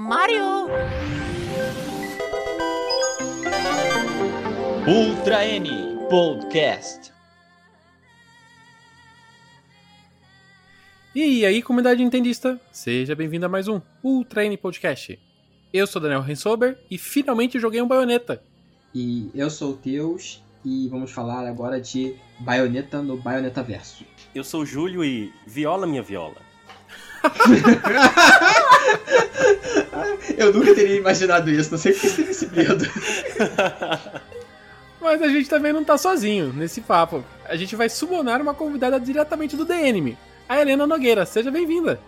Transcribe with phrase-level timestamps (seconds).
[0.00, 0.68] Mario!
[4.86, 7.12] Ultra N Podcast.
[11.12, 15.18] E aí, comunidade nintendista, seja bem-vindo a mais um Ultra N Podcast.
[15.72, 18.40] Eu sou Daniel Rensober e finalmente joguei um Bayonetta.
[18.94, 24.04] E eu sou o Teus e vamos falar agora de Bayonetta no Bayonetta Verso.
[24.32, 26.36] Eu sou o Júlio e viola minha viola.
[30.36, 32.84] eu nunca teria imaginado isso, não sei por que teve esse medo.
[35.00, 37.24] Mas a gente também não tá sozinho nesse papo.
[37.44, 41.24] A gente vai sumonar uma convidada diretamente do The Anime, a Helena Nogueira.
[41.24, 42.00] Seja bem-vinda.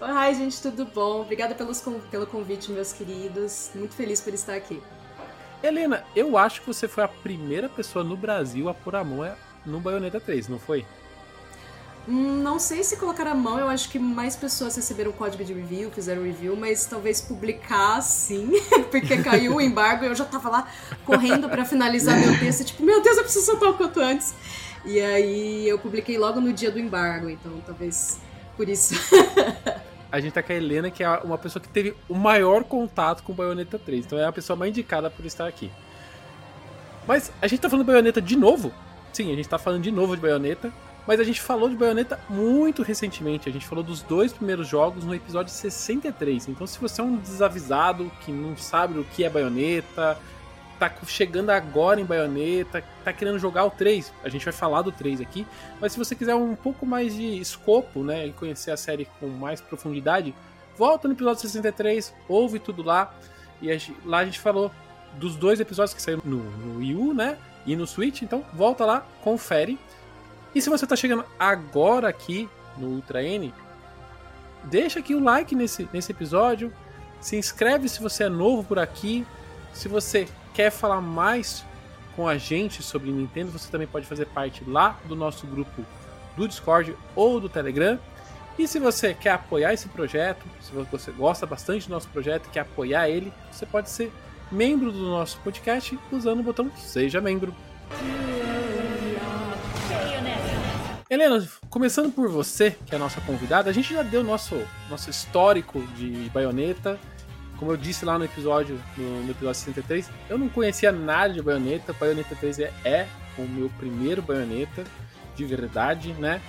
[0.00, 1.22] Oi, gente, tudo bom?
[1.22, 3.70] Obrigada pelos, pelo convite, meus queridos.
[3.74, 4.80] Muito feliz por estar aqui.
[5.62, 9.28] Helena, eu acho que você foi a primeira pessoa no Brasil a pôr a mão
[9.66, 10.86] no Bayonetta 3, não foi?
[12.10, 15.52] Não sei se colocar a mão, eu acho que mais pessoas receberam o código de
[15.52, 18.50] review, fizeram review, mas talvez publicar sim,
[18.90, 20.68] porque caiu o embargo e eu já tava lá
[21.04, 24.34] correndo para finalizar meu texto, tipo, meu Deus, eu preciso soltar o quanto antes.
[24.86, 28.18] E aí eu publiquei logo no dia do embargo, então talvez
[28.56, 28.94] por isso.
[30.10, 33.22] a gente tá com a Helena, que é uma pessoa que teve o maior contato
[33.22, 34.06] com Bayonetta 3.
[34.06, 35.70] Então é a pessoa mais indicada por estar aqui.
[37.06, 38.72] Mas a gente tá falando de Bayonetta de novo?
[39.12, 40.72] Sim, a gente tá falando de novo de Bayonetta.
[41.08, 43.48] Mas a gente falou de Bayonetta muito recentemente.
[43.48, 46.48] A gente falou dos dois primeiros jogos no episódio 63.
[46.48, 50.18] Então, se você é um desavisado que não sabe o que é Bayonetta,
[50.78, 54.92] tá chegando agora em Bayonetta, tá querendo jogar o 3, a gente vai falar do
[54.92, 55.46] 3 aqui.
[55.80, 59.28] Mas se você quiser um pouco mais de escopo, né, e conhecer a série com
[59.28, 60.34] mais profundidade,
[60.76, 63.14] volta no episódio 63, ouve tudo lá.
[63.62, 64.70] E a gente, lá a gente falou
[65.14, 67.38] dos dois episódios que saíram no, no Wii U, né?
[67.64, 69.78] E no Switch, então volta lá, confere.
[70.54, 73.52] E se você está chegando agora aqui no Ultra N,
[74.64, 76.72] deixa aqui o like nesse, nesse episódio.
[77.20, 79.26] Se inscreve se você é novo por aqui.
[79.72, 81.64] Se você quer falar mais
[82.16, 85.84] com a gente sobre Nintendo, você também pode fazer parte lá do nosso grupo
[86.36, 87.98] do Discord ou do Telegram.
[88.58, 92.50] E se você quer apoiar esse projeto, se você gosta bastante do nosso projeto e
[92.50, 94.12] quer apoiar ele, você pode ser
[94.50, 97.54] membro do nosso podcast usando o botão Seja Membro.
[101.10, 104.54] Helena, começando por você, que é a nossa convidada, a gente já deu nosso
[104.90, 106.98] nosso histórico de baioneta.
[107.56, 111.40] Como eu disse lá no episódio, no, no episódio 63, eu não conhecia nada de
[111.40, 111.94] baioneta.
[111.94, 113.08] Baioneta 3 é, é
[113.38, 114.84] o meu primeiro baioneta,
[115.34, 116.42] de verdade, né?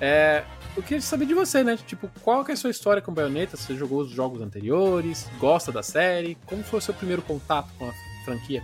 [0.00, 0.44] É,
[0.74, 1.78] eu queria saber de você, né?
[1.86, 3.54] Tipo, qual que é a sua história com baioneta?
[3.54, 5.28] Você jogou os jogos anteriores?
[5.38, 6.38] Gosta da série?
[6.46, 7.92] Como foi o seu primeiro contato com a
[8.24, 8.62] franquia?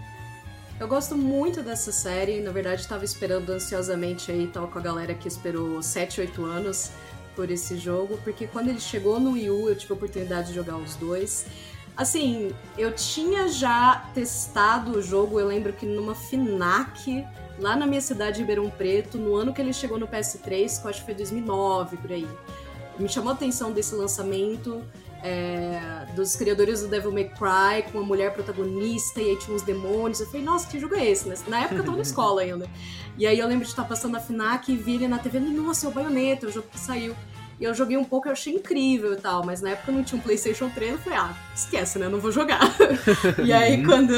[0.82, 5.15] Eu gosto muito dessa série, na verdade estava esperando ansiosamente aí, tal com a galera
[5.15, 6.91] que esperou 7, 8 anos
[7.37, 10.54] por esse jogo, porque quando ele chegou no Wii U eu tive a oportunidade de
[10.54, 11.47] jogar os dois.
[11.97, 17.25] Assim, eu tinha já testado o jogo, eu lembro que numa FINAC,
[17.60, 20.91] lá na minha cidade, Ribeirão Preto, no ano que ele chegou no PS3, que eu
[20.91, 22.26] acho que foi 2009, por aí.
[22.98, 24.82] Me chamou a atenção desse lançamento,
[25.22, 29.62] é, dos criadores do Devil May Cry, com a mulher protagonista, e aí tinha uns
[29.62, 30.21] demônios.
[30.21, 31.28] Eu falei, nossa, que jogo é esse?
[31.49, 32.69] Na época eu tava na escola ainda.
[33.16, 35.87] E aí eu lembro de estar passando a FNAC e vi ele na TV, nossa,
[35.87, 37.15] é o Bayonetta, o jogo que saiu.
[37.60, 40.19] E eu joguei um pouco, eu achei incrível e tal, mas na época não tinha
[40.19, 42.06] um PlayStation 3, eu falei, ah, esquece, né?
[42.06, 42.60] Eu não vou jogar.
[43.44, 44.15] e aí quando,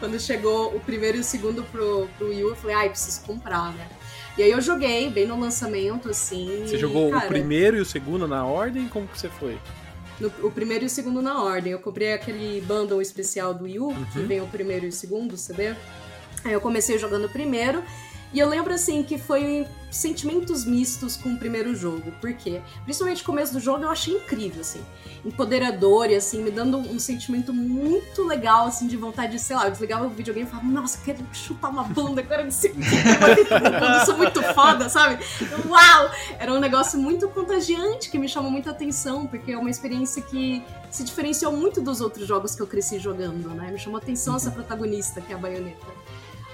[0.00, 2.90] quando chegou o primeiro e o segundo pro, pro Wii U, eu falei, ai, ah,
[2.90, 3.86] preciso comprar, né?
[4.36, 6.64] E aí eu joguei bem no lançamento, assim.
[6.64, 8.88] Você jogou cara, o primeiro e o segundo na ordem?
[8.88, 9.58] Como que você foi?
[10.20, 11.72] No, o primeiro e o segundo na ordem.
[11.72, 14.04] Eu comprei aquele bundle especial do Wii U, uhum.
[14.06, 15.74] que vem o primeiro e o segundo CD.
[16.44, 17.82] Aí eu comecei jogando o primeiro.
[18.32, 22.12] E eu lembro assim que foi sentimentos mistos com o primeiro jogo.
[22.20, 22.60] Por quê?
[22.84, 24.84] Principalmente o começo do jogo eu achei incrível, assim.
[25.24, 29.64] Empoderador e assim, me dando um sentimento muito legal, assim, de vontade de, sei lá,
[29.64, 34.06] eu desligava o videogame e falava, nossa, quero chutar uma banda agora não sei eu
[34.06, 35.24] sou muito foda, sabe?
[35.66, 36.10] Uau!
[36.38, 40.62] Era um negócio muito contagiante que me chamou muita atenção, porque é uma experiência que
[40.90, 43.70] se diferenciou muito dos outros jogos que eu cresci jogando, né?
[43.70, 45.86] Me chamou atenção essa protagonista, que é a baioneta.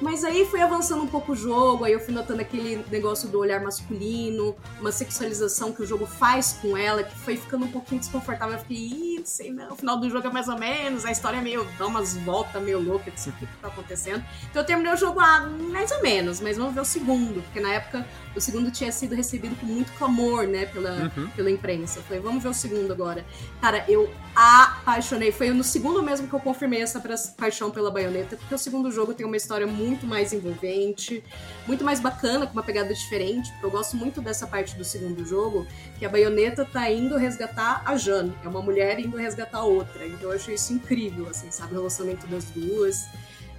[0.01, 3.39] Mas aí foi avançando um pouco o jogo, aí eu fui notando aquele negócio do
[3.39, 8.01] olhar masculino, uma sexualização que o jogo faz com ela, que foi ficando um pouquinho
[8.01, 8.55] desconfortável.
[8.55, 11.13] Eu fiquei, ih, não sei não, o final do jogo é mais ou menos, a
[11.13, 14.25] história é meio, dá umas voltas meio loucas, o que tá acontecendo.
[14.51, 17.61] Então eu terminei o jogo, ah, mais ou menos, mas vamos ver o segundo, porque
[17.61, 18.05] na época
[18.35, 21.29] o segundo tinha sido recebido com muito clamor, né, pela, uhum.
[21.31, 22.01] pela imprensa.
[22.01, 23.25] Eu falei, vamos ver o segundo agora.
[23.61, 27.01] Cara, eu apaixonei, foi no segundo mesmo que eu confirmei essa
[27.37, 31.23] paixão pela baioneta, porque o segundo jogo tem uma história muito muito mais envolvente,
[31.67, 35.25] muito mais bacana, com uma pegada diferente, porque eu gosto muito dessa parte do segundo
[35.25, 35.67] jogo,
[35.99, 40.07] que a baioneta tá indo resgatar a Jane, é uma mulher indo resgatar a outra.
[40.07, 41.73] Então eu achei isso incrível, assim, sabe?
[41.75, 43.07] O relacionamento das duas.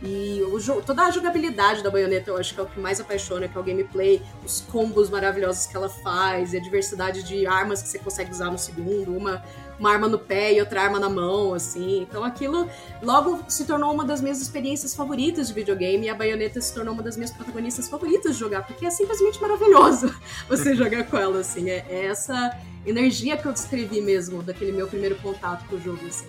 [0.03, 3.47] E o, toda a jogabilidade da baioneta eu acho que é o que mais apaixona,
[3.47, 7.81] que é o gameplay, os combos maravilhosos que ela faz, e a diversidade de armas
[7.81, 9.41] que você consegue usar no segundo, uma,
[9.79, 12.01] uma arma no pé e outra arma na mão, assim.
[12.01, 12.67] Então aquilo
[13.01, 16.93] logo se tornou uma das minhas experiências favoritas de videogame e a baioneta se tornou
[16.93, 20.13] uma das minhas protagonistas favoritas de jogar, porque é simplesmente maravilhoso
[20.47, 21.69] você jogar com ela, assim.
[21.69, 26.05] É, é essa energia que eu descrevi mesmo daquele meu primeiro contato com o jogo,
[26.07, 26.27] assim.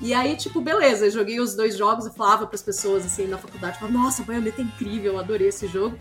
[0.00, 3.26] E aí, tipo, beleza, eu joguei os dois jogos e falava para as pessoas, assim,
[3.26, 5.98] na faculdade, falava, nossa, Bayonetta é incrível, eu adorei esse jogo.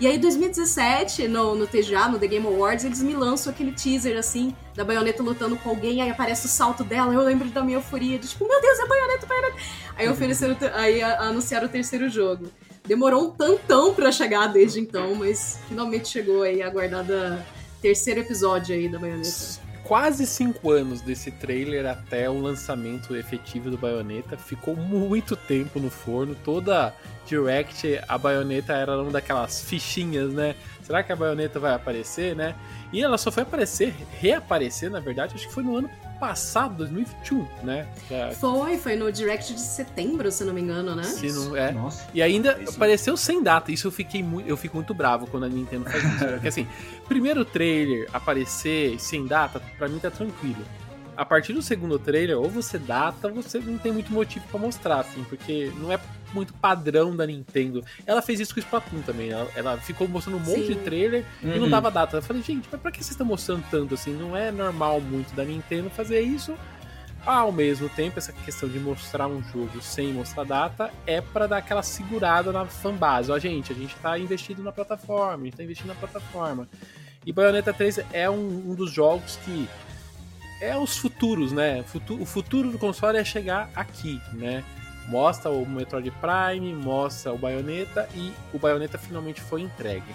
[0.00, 3.72] E aí, em 2017, no, no TGA, no The Game Awards, eles me lançam aquele
[3.72, 7.64] teaser, assim, da Bayonetta lutando com alguém, aí aparece o salto dela, eu lembro da
[7.64, 9.56] minha euforia, de tipo, meu Deus, é Bayonetta, Bayonetta.
[9.96, 12.48] Aí ofereceram, aí anunciaram o terceiro jogo.
[12.86, 17.44] Demorou um tantão pra chegar desde então, mas finalmente chegou aí a aguardada
[17.82, 23.78] terceiro episódio aí da Bayonetta quase cinco anos desse trailer até o lançamento efetivo do
[23.78, 24.36] Bayonetta.
[24.36, 26.34] Ficou muito tempo no forno.
[26.34, 26.94] Toda
[27.26, 30.54] Direct, a Bayonetta era uma daquelas fichinhas, né?
[30.82, 32.54] Será que a Bayonetta vai aparecer, né?
[32.92, 37.46] E ela só foi aparecer, reaparecer, na verdade, acho que foi no ano passado, 2021,
[37.62, 37.86] né?
[38.08, 38.30] Já...
[38.32, 41.04] Foi, foi no Direct de setembro, se não me engano, né?
[41.04, 41.72] Se não, é.
[41.72, 42.06] Nossa.
[42.12, 43.70] E ainda é apareceu sem data.
[43.72, 46.24] Isso eu fiquei muito, eu fico muito bravo quando a Nintendo faz isso.
[46.26, 46.66] Porque assim,
[47.06, 50.64] primeiro trailer aparecer sem data, pra mim tá tranquilo.
[51.18, 54.60] A partir do segundo trailer, ou você data, ou você não tem muito motivo para
[54.60, 55.98] mostrar, assim, porque não é
[56.32, 57.84] muito padrão da Nintendo.
[58.06, 59.30] Ela fez isso com o Splatoon também.
[59.30, 60.74] Ela, ela ficou mostrando um monte Sim.
[60.74, 61.50] de trailer uhum.
[61.50, 61.70] e não uhum.
[61.70, 62.18] dava data.
[62.18, 64.12] Eu falei, gente, mas pra que vocês estão mostrando tanto assim?
[64.12, 66.54] Não é normal muito da Nintendo fazer isso.
[67.26, 71.56] Ao mesmo tempo, essa questão de mostrar um jogo sem mostrar data é para dar
[71.56, 73.32] aquela segurada na fanbase.
[73.32, 76.68] Ó, gente, a gente tá investido na plataforma, a gente tá investindo na plataforma.
[77.26, 79.68] E Bayonetta 3 é um, um dos jogos que
[80.60, 81.84] é os futuros, né?
[82.20, 84.64] O futuro do console é chegar aqui, né?
[85.08, 90.14] mostra o Metroid Prime, mostra o Bayonetta e o Bayonetta finalmente foi entregue.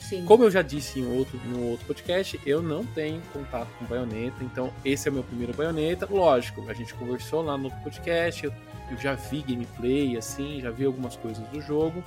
[0.00, 0.24] Sim.
[0.26, 4.44] Como eu já disse em outro, no outro podcast, eu não tenho contato com Bayonetta,
[4.44, 6.06] então esse é o meu primeiro Bayonetta.
[6.10, 8.52] Lógico, a gente conversou lá no outro podcast, eu,
[8.90, 12.04] eu já vi gameplay, assim, já vi algumas coisas do jogo,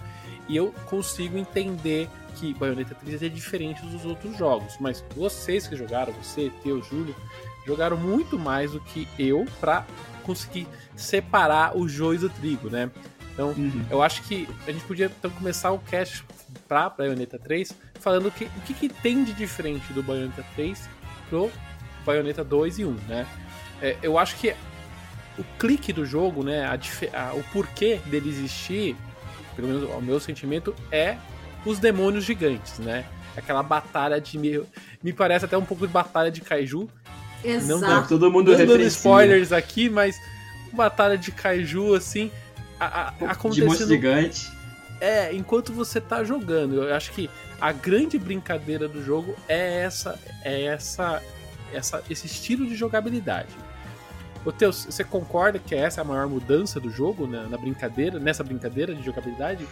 [0.47, 4.75] e eu consigo entender que Bayonetta 3 é diferente dos outros jogos.
[4.79, 7.15] Mas vocês que jogaram, você, Teu, Júlio,
[7.65, 9.85] jogaram muito mais do que eu para
[10.23, 12.89] conseguir separar o joio do trigo, né?
[13.33, 13.85] Então, uhum.
[13.89, 16.23] eu acho que a gente podia então, começar o cast
[16.67, 20.89] pra Bayonetta 3 falando que, o que, que tem de diferente do Bayonetta 3
[21.29, 21.51] pro
[22.05, 23.27] Bayonetta 2 e 1, né?
[23.81, 24.55] É, eu acho que
[25.37, 26.73] o clique do jogo, né, a,
[27.19, 28.95] a, o porquê dele existir,
[29.55, 31.17] pelo menos o meu sentimento, é
[31.65, 33.05] os demônios gigantes, né?
[33.35, 34.37] Aquela batalha de.
[35.03, 36.89] Me parece até um pouco de batalha de Kaiju,
[37.43, 37.81] Exato.
[37.81, 40.19] Não, todo mundo não dando spoilers aqui, mas
[40.73, 42.31] batalha de kaiju assim,
[42.79, 43.77] a, a, acontecendo.
[43.77, 44.51] De gigante.
[44.99, 46.83] É, enquanto você tá jogando.
[46.83, 47.29] Eu acho que
[47.59, 51.21] a grande brincadeira do jogo é essa, é essa,
[51.73, 53.55] essa esse estilo de jogabilidade.
[54.45, 58.19] Ô Teus, você concorda que essa é a maior mudança do jogo né, na brincadeira,
[58.19, 59.67] nessa brincadeira de jogabilidade?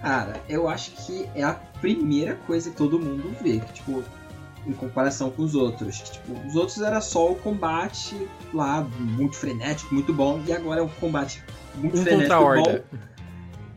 [0.00, 3.58] Cara, eu acho que é a primeira coisa que todo mundo vê.
[3.72, 4.04] Tipo,
[4.66, 6.00] em comparação com os outros.
[6.00, 8.16] Tipo, os outros era só o combate
[8.52, 11.42] lá, muito frenético, muito bom, e agora é um combate
[11.74, 12.98] muito um frenético, bom.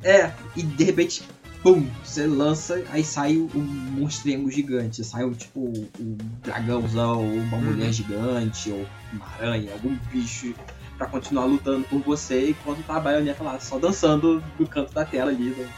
[0.03, 1.23] É, e de repente,
[1.63, 5.59] pum, você lança, aí sai um monstrengo gigante, sai um tipo
[5.99, 7.63] um dragãozão, ou uma uhum.
[7.63, 10.53] mulher gigante, ou uma aranha, algum bicho
[10.97, 15.05] para continuar lutando por você, enquanto tá a baioneta lá, só dançando no canto da
[15.05, 15.69] tela ali, né?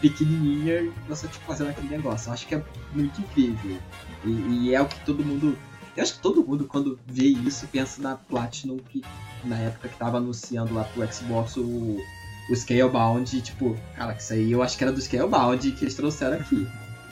[0.00, 2.28] Pequenininha, e você tipo, fazendo aquele negócio.
[2.28, 3.78] Eu acho que é muito incrível.
[4.24, 5.56] E, e, é o que todo mundo.
[5.96, 9.02] Eu acho que todo mundo, quando vê isso, pensa na Platinum, que
[9.44, 11.98] na época que tava anunciando lá pro Xbox o,
[12.48, 16.36] o Scalebound, tipo, cara, isso aí eu acho que era do Scalebound que eles trouxeram
[16.36, 16.66] aqui.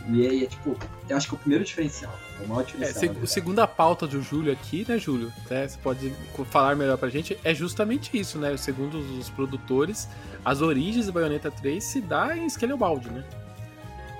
[0.08, 0.76] E aí é tipo,
[1.08, 2.12] eu acho que é o primeiro diferencial.
[2.40, 3.14] É o maior diferencial.
[3.22, 5.32] É, segunda pauta do Júlio aqui, né, Júlio?
[5.50, 6.12] É, você pode
[6.50, 7.38] falar melhor pra gente.
[7.44, 8.56] É justamente isso, né?
[8.56, 10.08] Segundo os produtores,
[10.44, 13.24] as origens do Bayonetta 3 se dá em Scalebound, né?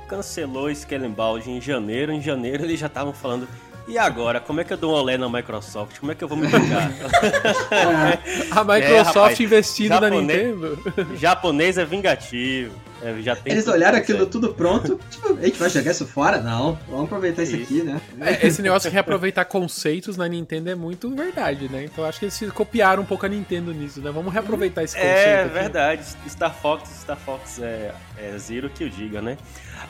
[0.09, 2.11] cancelou Skellenbald em janeiro.
[2.11, 3.47] Em janeiro eles já estavam falando:
[3.89, 5.99] E agora, como é que eu dou um olé na Microsoft?
[5.99, 6.93] Como é que eu vou me vingar?
[8.51, 10.21] A Microsoft rapaz, investindo na japonês-
[10.57, 11.17] Nintendo.
[11.17, 12.75] Japonês é vingativo.
[13.01, 16.05] É, já tem Eles tudo olharam aquilo tudo pronto, tipo, a gente vai jogar isso
[16.05, 16.41] fora?
[16.41, 17.63] Não, vamos aproveitar isso Isso.
[17.73, 18.01] aqui, né?
[18.21, 21.85] É, Esse negócio de reaproveitar conceitos na Nintendo é muito verdade, né?
[21.85, 24.11] Então acho que eles se copiaram um pouco a Nintendo nisso, né?
[24.11, 25.03] Vamos reaproveitar esse aí.
[25.03, 25.29] conceito.
[25.29, 25.55] É aqui.
[25.55, 26.03] verdade.
[26.29, 29.39] Star Fox, Star Fox é, é Zero que eu diga, né?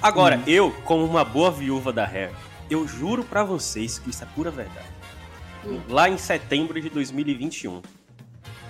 [0.03, 2.31] Agora, eu, como uma boa viúva da Rare,
[2.71, 4.89] eu juro pra vocês que isso é pura verdade.
[5.67, 5.81] Hum.
[5.89, 7.83] Lá em setembro de 2021,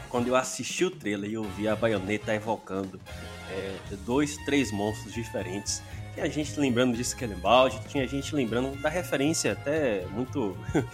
[0.08, 2.98] quando eu assisti o trailer e eu vi a baioneta evocando
[3.50, 3.76] é,
[4.06, 5.82] dois, três monstros diferentes.
[6.14, 10.56] Tinha gente lembrando de Skellbound, tinha gente lembrando da referência até muito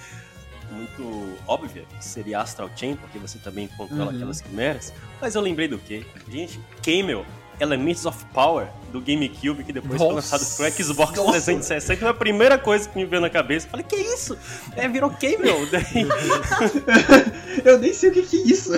[0.71, 4.17] muito óbvia, que seria Astral Chain, porque você também controla Uhum.
[4.17, 4.93] aquelas quimeras.
[5.21, 6.05] Mas eu lembrei do quê?
[6.29, 7.25] Gente, Camel,
[7.61, 10.37] Elements of Power, do GameCube, que depois foi Nossa.
[10.37, 11.31] lançado pro Xbox Nossa.
[11.33, 13.69] 360, foi a primeira coisa que me veio na cabeça.
[13.69, 14.37] Falei, que isso?
[14.77, 15.67] É, virou Camel.
[15.71, 16.07] Daí,
[17.65, 18.73] Eu nem sei o que, que é isso.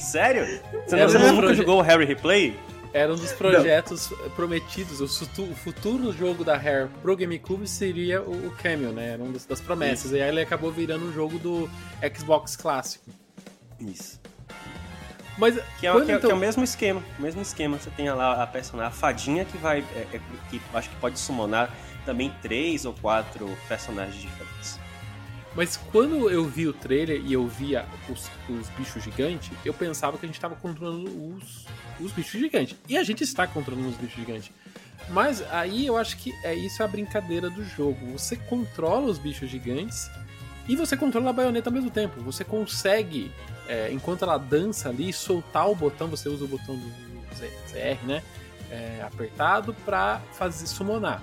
[0.00, 0.44] sério?
[0.86, 2.56] Você, Era você nunca proje- jogou o Harry Replay?
[2.92, 5.00] Era um dos projetos prometidos.
[5.02, 9.10] O futu- o futuro jogo da Rare pro GameCube seria o, o Cameo, né?
[9.12, 10.10] Era uma das, das promessas.
[10.12, 11.68] E aí ele acabou virando um jogo do
[12.16, 13.04] Xbox clássico.
[13.78, 14.18] Isso.
[15.38, 17.02] Mas Que é, que é- então- que é o mesmo esquema.
[17.18, 17.78] O mesmo esquema.
[17.78, 19.78] Você tem lá a personagem, a fadinha que vai.
[19.94, 21.70] é- é- que acho que pode summonar
[22.04, 24.78] também três ou quatro personagens diferentes.
[25.54, 30.16] Mas quando eu vi o trailer e eu via os, os bichos gigantes, eu pensava
[30.18, 31.66] que a gente tava controlando os,
[31.98, 32.76] os bichos gigantes.
[32.88, 34.50] E a gente está controlando os bichos gigantes.
[35.08, 38.06] Mas aí eu acho que é isso a brincadeira do jogo.
[38.12, 40.10] Você controla os bichos gigantes
[40.68, 42.20] e você controla a baioneta ao mesmo tempo.
[42.22, 43.32] Você consegue,
[43.68, 46.08] é, enquanto ela dança ali, soltar o botão.
[46.08, 46.90] Você usa o botão do
[47.36, 48.22] ZR, né?
[48.70, 51.22] É, apertado pra fazer summonar.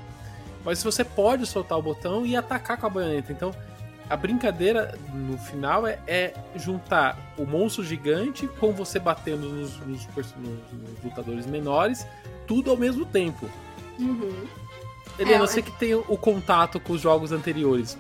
[0.63, 3.31] Mas você pode soltar o botão e atacar com a baioneta.
[3.31, 3.53] Então
[4.09, 10.05] a brincadeira no final é, é juntar o monstro gigante com você batendo nos, nos
[10.07, 12.05] nos- nos lutadores menores,
[12.47, 13.49] tudo ao mesmo tempo.
[13.99, 14.45] Uhum.
[15.17, 17.97] Helena, É, você que tem o contato com os jogos anteriores,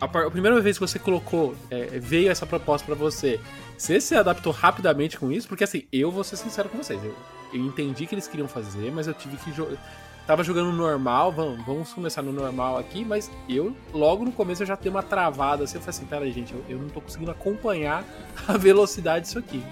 [0.00, 3.38] a, a primeira vez que você colocou, é, veio essa proposta pra você,
[3.76, 5.46] você se adaptou rapidamente com isso?
[5.46, 7.14] Porque assim, eu vou ser sincero com vocês, eu,
[7.52, 9.76] eu entendi que eles queriam fazer, mas eu tive que jogar.
[10.26, 14.66] Tava jogando normal, vamos, vamos começar no normal aqui, mas eu, logo no começo, eu
[14.66, 15.76] já dei uma travada assim.
[15.76, 18.04] Eu falei assim: peraí, gente, eu, eu não tô conseguindo acompanhar
[18.46, 19.62] a velocidade disso aqui.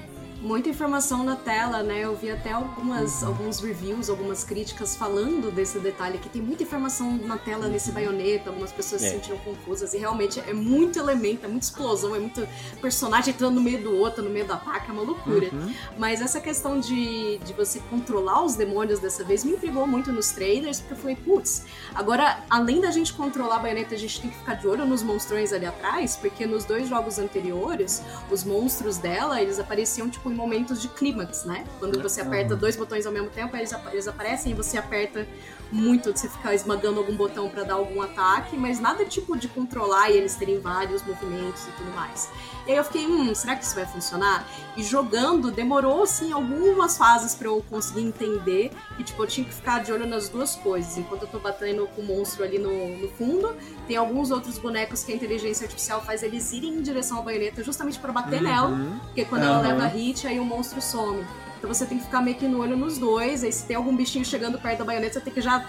[0.40, 1.98] Muita informação na tela, né?
[2.04, 3.28] Eu vi até algumas, Uhum.
[3.28, 8.48] alguns reviews, algumas críticas falando desse detalhe que tem muita informação na tela nesse baioneta,
[8.50, 9.10] algumas pessoas se É.
[9.10, 12.46] sentiram confusas e realmente é muito elemento, é muita explosão, é muito
[12.80, 15.48] personagem entrando no meio do outro, no meio do ataque, é uma loucura.
[15.52, 15.74] Uhum.
[15.98, 20.30] Mas essa questão de, de você controlar os demônios dessa vez me intrigou muito nos
[20.30, 24.30] trailers, porque eu falei, putz, agora, além da gente controlar a baioneta, a gente tem
[24.30, 28.98] que ficar de olho nos monstrões ali atrás, porque nos dois jogos anteriores, os monstros
[28.98, 31.64] dela, eles apareciam, tipo, em momentos de clímax, né?
[31.78, 35.26] Quando você aperta dois botões ao mesmo tempo, eles, apa- eles aparecem e você aperta
[35.70, 39.48] muito de você ficar esmagando algum botão pra dar algum ataque, mas nada tipo de
[39.48, 42.30] controlar e eles terem vários movimentos e tudo mais.
[42.66, 44.46] E aí eu fiquei, hum, será que isso vai funcionar?
[44.76, 48.70] E jogando, demorou, assim, algumas fases pra eu conseguir entender.
[48.98, 50.98] E, tipo, eu tinha que ficar de olho nas duas coisas.
[50.98, 53.56] Enquanto eu tô batendo com o monstro ali no, no fundo,
[53.86, 57.62] tem alguns outros bonecos que a inteligência artificial faz eles irem em direção à baioneta
[57.64, 58.68] justamente pra bater nela.
[58.68, 58.98] Uhum.
[58.98, 59.68] Porque quando ela Aham.
[59.68, 61.24] leva hit, aí o monstro some.
[61.58, 63.42] Então você tem que ficar meio que no olho nos dois.
[63.44, 65.66] Aí se tem algum bichinho chegando perto da baioneta, você tem que já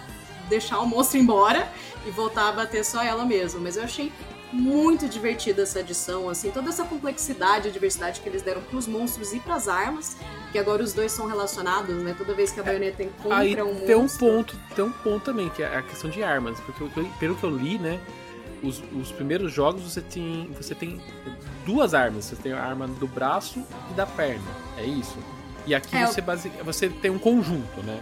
[0.47, 1.67] deixar o monstro embora
[2.05, 3.59] e voltar a bater só ela mesmo.
[3.59, 4.11] Mas eu achei
[4.51, 9.31] muito divertida essa edição, assim, toda essa complexidade e diversidade que eles deram pros monstros
[9.31, 10.17] e pras armas,
[10.51, 12.15] que agora os dois são relacionados, né?
[12.17, 14.19] Toda vez que a baioneta encontra Aí um tem um monstro.
[14.27, 16.59] ponto, tem um ponto também, que é a questão de armas.
[16.61, 17.99] Porque eu- pelo que eu li, né?
[18.63, 20.99] Os, os primeiros jogos você tem, você tem
[21.63, 22.25] duas armas.
[22.25, 24.43] Você tem a arma do braço e da perna.
[24.77, 25.15] É isso.
[25.69, 28.01] E aqui É, você, base, você tem um conjunto, né?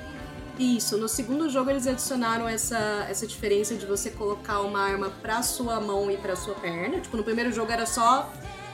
[0.57, 5.43] Isso, no segundo jogo eles adicionaram essa, essa diferença de você colocar uma arma pra
[5.43, 7.01] sua mão e pra sua perna.
[7.01, 8.31] Tipo, no primeiro jogo era só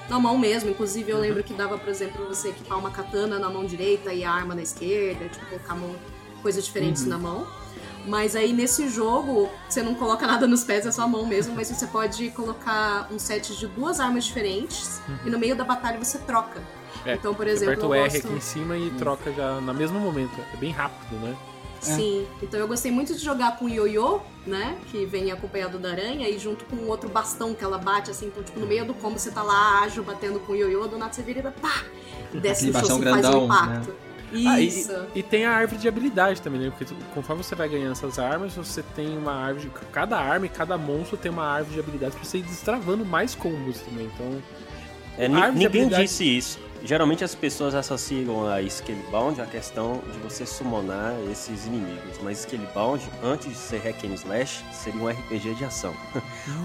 [0.07, 0.69] na mão mesmo.
[0.69, 4.23] Inclusive, eu lembro que dava, por exemplo, você equipar uma katana na mão direita e
[4.23, 5.95] a arma na esquerda, tipo, colocar mão,
[6.43, 7.47] coisas diferentes na mão.
[8.05, 11.55] Mas aí nesse jogo, você não coloca nada nos pés, é só a mão mesmo,
[11.55, 15.97] mas você pode colocar um set de duas armas diferentes e no meio da batalha
[15.97, 16.61] você troca.
[17.05, 18.27] É, então, por exemplo, aperta o eu R gosto...
[18.27, 20.31] aqui em cima e troca já no mesmo momento.
[20.53, 21.35] É bem rápido, né?
[21.81, 24.77] Sim, então eu gostei muito de jogar com o ioiô, né?
[24.89, 28.27] Que vem acompanhado da aranha, e junto com um outro bastão que ela bate, assim,
[28.27, 30.97] então, tipo, no meio do combo você tá lá ágil batendo com o ioiô, do
[30.97, 31.83] nada você vira e dá pá!
[32.33, 33.93] E desce no chão assim, faz um grandão, impacto.
[34.47, 34.93] Ah, e- Isso.
[35.13, 36.69] E, tem a árvore de habilidade também, né?
[36.69, 39.69] Porque tu- conforme você vai ganhando essas armas, você tem uma árvore.
[39.91, 43.35] Cada arma e cada monstro tem uma árvore de habilidades pra você ir destravando mais
[43.35, 44.05] combos também.
[44.15, 44.41] Então.
[45.17, 46.59] É, de ninguém habilidade- disse isso.
[46.83, 52.19] Geralmente as pessoas associam a Scalebound a questão de você summonar esses inimigos.
[52.21, 55.93] Mas Scalebound, antes de ser Hack and Slash, seria um RPG de ação.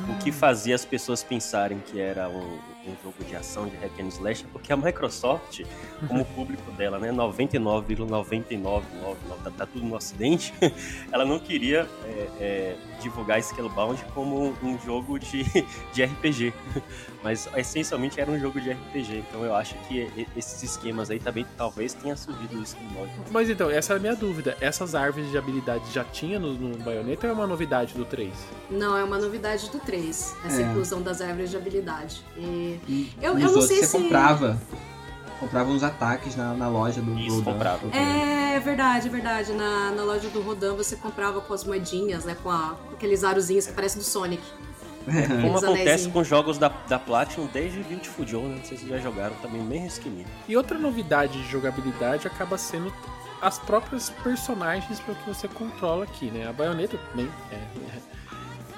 [0.09, 4.01] O que fazia as pessoas pensarem que era um, um jogo de ação de Hack
[4.01, 5.63] and Slash é porque a Microsoft,
[6.09, 8.87] como o público dela, né, 99,999,
[9.45, 10.53] tá, tá tudo no ocidente,
[11.13, 15.45] ela não queria é, é, divulgar Scalebound como um jogo de,
[15.93, 16.53] de RPG.
[17.23, 21.45] Mas essencialmente era um jogo de RPG, então eu acho que esses esquemas aí também
[21.57, 23.11] talvez tenha surgido do Scalebound.
[23.31, 24.57] Mas então, essa é a minha dúvida.
[24.61, 28.33] Essas árvores de habilidade já tinha no, no Bayonetta ou é uma novidade do 3?
[28.71, 30.65] Não, é uma novidade do 3, essa É.
[30.67, 32.23] inclusão das árvores de habilidade.
[32.37, 34.59] E E Eu- eu não sei você se- comprava.
[35.41, 37.53] Comprava uns ataques na, na loja do Isso, Rodan.
[37.53, 37.81] comprava.
[37.97, 39.53] É verdade, é verdade.
[39.53, 42.37] Na, na loja do Rodan você comprava com as moedinhas, né?
[42.43, 44.43] Com, a- com aqueles arozinhos que parecem do Sonic.
[45.09, 48.57] Como Aqueles acontece com jogos da, da Platinum desde Beautiful Joe, né?
[48.57, 50.27] Não sei se vocês já jogaram também, mesmo esqueminha.
[50.49, 52.93] E outra novidade de jogabilidade acaba sendo
[53.41, 56.47] as próprias personagens para que você controla aqui, né?
[56.49, 57.31] A baioneta também.
[57.53, 58.18] é, é,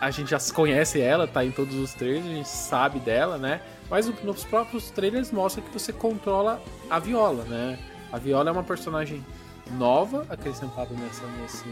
[0.01, 3.61] a gente já conhece ela, tá em todos os trailers, a gente sabe dela, né?
[3.91, 7.79] Mas nos próprios trailers mostra que você controla a Viola, né?
[8.11, 9.25] A Viola é uma personagem
[9.73, 11.65] nova acrescentada nessa, nesse,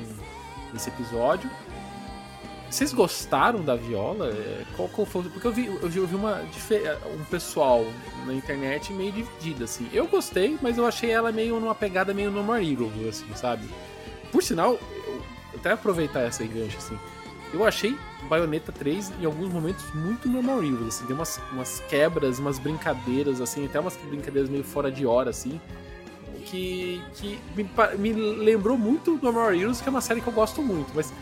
[0.72, 1.50] nesse episódio.
[2.70, 4.28] Vocês gostaram da Viola?
[4.28, 5.22] É, Qual, qual foi?
[5.22, 6.42] Porque eu vi, eu vi, uma,
[7.18, 7.86] um pessoal
[8.26, 9.88] na internet meio dividido, assim.
[9.90, 13.66] Eu gostei, mas eu achei ela meio numa pegada meio no Hero, assim, sabe?
[14.30, 15.22] Por sinal, eu
[15.54, 16.98] até aproveitar essa gancho, assim.
[17.54, 17.96] Eu achei
[18.28, 23.40] Bayonetta 3 em alguns momentos muito normal Hero, assim, tem umas, umas quebras, umas brincadeiras,
[23.40, 25.60] assim, até umas brincadeiras meio fora de hora, assim,
[26.44, 30.32] que, que me, me lembrou muito do Normal Heroes, que é uma série que eu
[30.32, 31.12] gosto muito, mas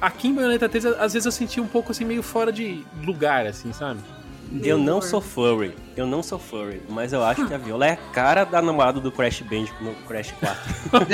[0.00, 3.46] aqui em Bayonetta 3, às vezes eu senti um pouco assim, meio fora de lugar,
[3.46, 4.00] assim, sabe?
[4.62, 7.92] Eu não sou furry, eu não sou furry, mas eu acho que a Viola é
[7.92, 11.06] a cara da namorada do Crash Bandicoot no Crash 4.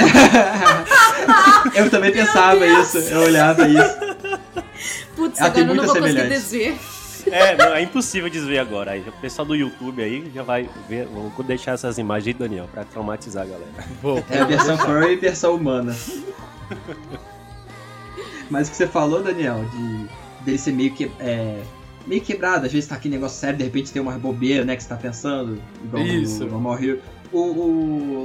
[1.75, 4.13] eu também pensava isso, eu olhava isso.
[5.17, 6.79] Putz, Ela agora eu não vou conseguir desver.
[7.31, 8.93] É, não, é impossível desver agora.
[8.93, 12.69] Aí, o pessoal do YouTube aí já vai ver, vou deixar essas imagens do Daniel
[12.73, 13.73] pra traumatizar a galera.
[14.01, 14.25] Vou.
[14.29, 15.97] É a versão furry e versão humana.
[18.51, 20.09] Mas o que você falou, Daniel, de
[20.45, 21.11] dele ser meio que.
[21.21, 21.63] É,
[22.07, 24.83] meio quebrado, às vezes tá aqui negócio sério, de repente tem uma bobeira, né, que
[24.83, 25.61] você tá pensando.
[25.85, 26.45] Igual Isso.
[26.45, 27.01] no Normal Hero.
[27.33, 27.39] O,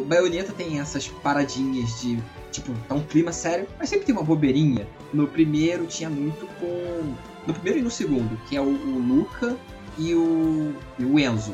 [0.02, 2.18] o Bayonetta tem essas paradinhas de.
[2.52, 4.88] Tipo, tá um clima sério, mas sempre tem uma bobeirinha.
[5.14, 7.14] No primeiro tinha muito com.
[7.46, 9.56] No primeiro e no segundo, que é o, o Luca
[9.98, 11.54] e o, e o Enzo.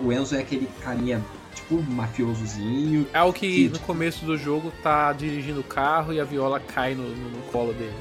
[0.00, 1.22] O Enzo é aquele carinha,
[1.54, 3.06] tipo, mafiosozinho.
[3.12, 6.58] É o que Que- no começo do jogo tá dirigindo o carro e a viola
[6.60, 7.94] cai no, no- no colo dele.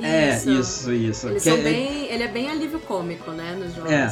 [0.00, 1.28] É, isso, isso.
[1.28, 3.90] Eles Que são é- bem, ele é bem alívio cômico, né, nos jogos.
[3.92, 4.10] É.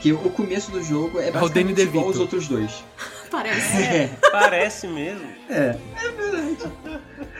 [0.00, 2.06] Que o começo do jogo é Danny basicamente igual DeVito.
[2.08, 2.84] aos outros dois.
[3.30, 3.76] Parece.
[3.82, 5.26] É, Parece mesmo.
[5.48, 6.72] é, é verdade.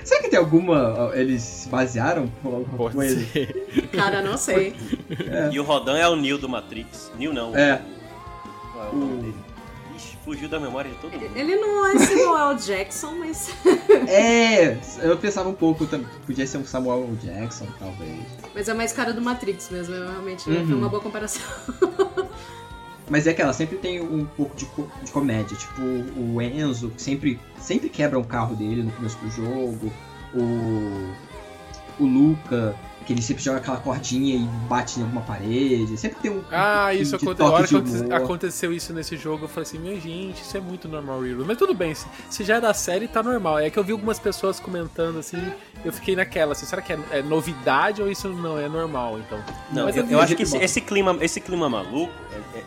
[0.05, 1.11] Será que tem alguma.
[1.15, 3.25] Eles se basearam por alguma Pode coisa?
[3.33, 3.89] ser.
[3.93, 4.75] Cara, não sei.
[5.53, 7.12] E o Rodan é o Neo do Matrix.
[7.19, 7.57] Neo não.
[7.57, 7.81] É.
[8.73, 9.45] Qual é o nome O-
[10.27, 11.31] fugiu da memória de todo mundo.
[11.35, 13.51] Ele não é Samuel Jackson, mas.
[14.09, 16.07] É, eu pensava um pouco também.
[16.27, 18.21] Podia ser um Samuel Jackson, talvez.
[18.55, 19.95] Mas é mais cara do Matrix mesmo.
[19.95, 20.67] Realmente Uhum.
[20.67, 21.43] foi uma boa comparação.
[23.09, 25.57] Mas é aquela, sempre tem um pouco de, co- de comédia.
[25.57, 29.93] Tipo, o Enzo sempre, sempre quebra um carro dele no começo do jogo.
[30.35, 31.12] O,
[32.03, 32.75] o Luca,
[33.07, 35.97] que ele sempre joga aquela cordinha e bate em alguma parede.
[35.97, 36.42] Sempre tem um.
[36.51, 37.47] Ah, um isso aconteceu.
[37.47, 38.12] A hora que humor.
[38.12, 41.45] aconteceu isso nesse jogo, eu falei assim, minha gente, isso é muito normal Hero.
[41.47, 43.59] Mas tudo bem, se, se já é da série, tá normal.
[43.61, 45.38] É que eu vi algumas pessoas comentando assim,
[45.85, 49.38] eu fiquei naquela, assim, será que é, é novidade ou isso não é normal, então?
[49.73, 52.12] Não, Mas eu, eu o acho que esse, esse clima, esse clima maluco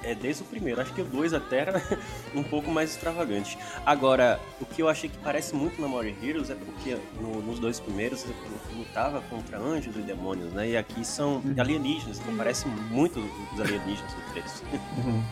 [0.03, 0.79] é, é- é desde o primeiro.
[0.81, 1.83] Acho que o 2 até era
[2.33, 3.57] um pouco mais extravagante.
[3.85, 7.59] Agora, o que eu achei que parece muito na Mario Heroes é porque no- nos
[7.59, 8.33] dois primeiros você
[8.77, 10.69] lutava contra anjos e demônios, né?
[10.69, 13.19] E aqui são alienígenas, então parece muito
[13.53, 14.63] os alienígenas do 3.
[15.05, 15.23] Uhum.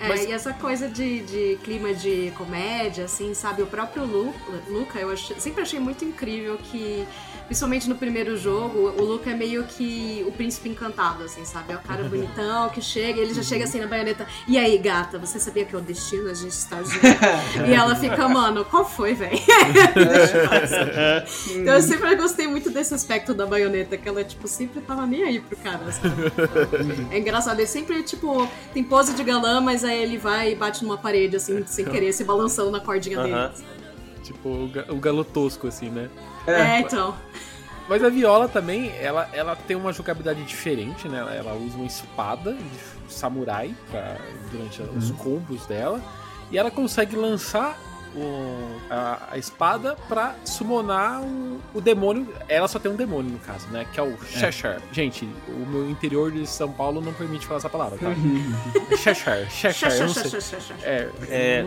[0.00, 3.62] É, Mas- e essa coisa de, de clima de comédia, assim, sabe?
[3.62, 4.34] O próprio Lu,
[4.68, 7.06] Luca, eu ach- sempre achei muito incrível que,
[7.52, 11.74] Principalmente no primeiro jogo, o Luca é meio que o príncipe encantado, assim, sabe?
[11.74, 14.26] É o cara bonitão que chega, ele já chega assim na baioneta.
[14.48, 16.30] E aí, gata, você sabia que é o destino?
[16.30, 17.04] A gente está junto.
[17.68, 19.36] e ela fica, mano, qual foi, velho?
[21.54, 25.22] então eu sempre gostei muito desse aspecto da baioneta, que ela, tipo, sempre tava nem
[25.22, 26.32] aí pro cara, sabe?
[27.10, 30.82] É engraçado, ele sempre, tipo, tem pose de galã, mas aí ele vai e bate
[30.82, 33.50] numa parede, assim, sem querer, se balançando na cordinha Aham.
[33.50, 33.81] dele.
[34.22, 36.08] Tipo, o, ga- o galo tosco, assim, né?
[36.46, 37.14] É, então.
[37.88, 41.18] Mas a Viola também, ela, ela tem uma jogabilidade diferente, né?
[41.18, 44.16] Ela, ela usa uma espada de samurai pra,
[44.50, 46.00] durante os combos dela.
[46.50, 47.76] E ela consegue lançar
[48.16, 52.28] o- a, a espada pra summonar o, o demônio.
[52.48, 53.86] Ela só tem um demônio, no caso, né?
[53.92, 54.78] Que é o Cheshire.
[54.92, 58.10] Gente, o meu interior de São Paulo não permite falar essa palavra, tá?
[58.96, 59.48] Cheshire.
[59.50, 60.40] Cheshire, eu não sei.
[60.82, 61.62] É, É,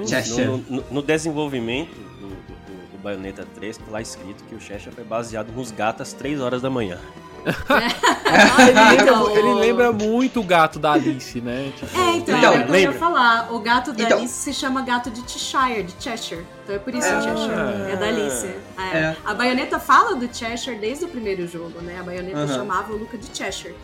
[0.47, 4.59] no, no- no desenvolvimento do, do, do- do Bayonetta 3, tá lá escrito que o
[4.61, 6.99] Cheshire foi baseado nos gatos às 3 horas da manhã.
[8.59, 11.71] Ele, lembra, então, ele lembra muito o gato da Alice, né?
[11.77, 12.99] Tipo, É, então, Então, é o que eu ia lembra?
[12.99, 13.53] falar.
[13.53, 14.17] O gato da Então.
[14.17, 16.45] Alice se chama gato de Cheshire, de Cheshire.
[16.63, 17.21] Então é por isso Ah.
[17.21, 17.91] Cheshire.
[17.91, 18.47] É da Alice.
[18.93, 18.97] É.
[18.97, 19.15] É.
[19.23, 21.97] A baioneta fala do Cheshire desde o primeiro jogo, né?
[21.99, 22.47] A baioneta Aham.
[22.55, 23.75] chamava o Luca de Cheshire.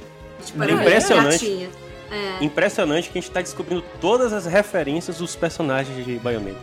[0.44, 1.70] Tipo, É era impressionante.
[2.12, 2.44] É.
[2.44, 6.60] Impressionante que a gente tá descobrindo todas as referências dos personagens de Bayonetta.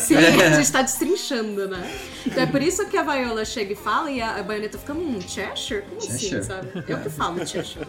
[0.00, 1.90] Sim, a gente tá destrinchando, né?
[2.26, 4.92] Então é por isso que a Viola chega e fala e a a baioneta fica,
[4.92, 5.82] hum, Cheshire?
[5.82, 6.36] Como Cheshire.
[6.36, 6.68] assim, sabe?
[6.86, 7.86] Eu que falo Cheshire.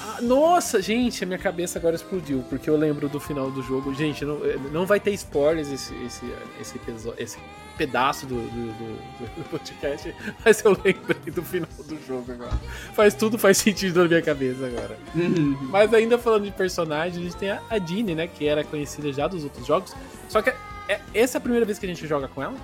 [0.00, 3.94] Ah, Nossa, gente, a minha cabeça agora explodiu, porque eu lembro do final do jogo.
[3.94, 4.38] Gente, não,
[4.72, 6.24] não vai ter spoilers esse, esse,
[6.60, 6.80] esse,
[7.18, 7.38] esse
[7.78, 12.52] pedaço do, do, do- do podcast, mas eu lembrei do final do jogo agora.
[12.92, 14.98] Faz tudo faz sentido na minha cabeça agora.
[15.14, 15.56] Uhum.
[15.70, 19.12] Mas ainda falando de personagem, a gente tem a, a Jeanne, né, que era conhecida
[19.12, 19.94] já dos outros jogos.
[20.28, 20.52] Só que
[20.88, 22.54] é, essa é a primeira vez que a gente joga com ela?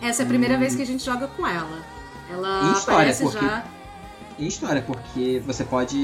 [0.00, 1.82] Essa é a primeira vez que a gente joga com ela.
[2.30, 3.64] Ela Em história, aparece porque- já.
[4.38, 5.96] Em história, porque você pode.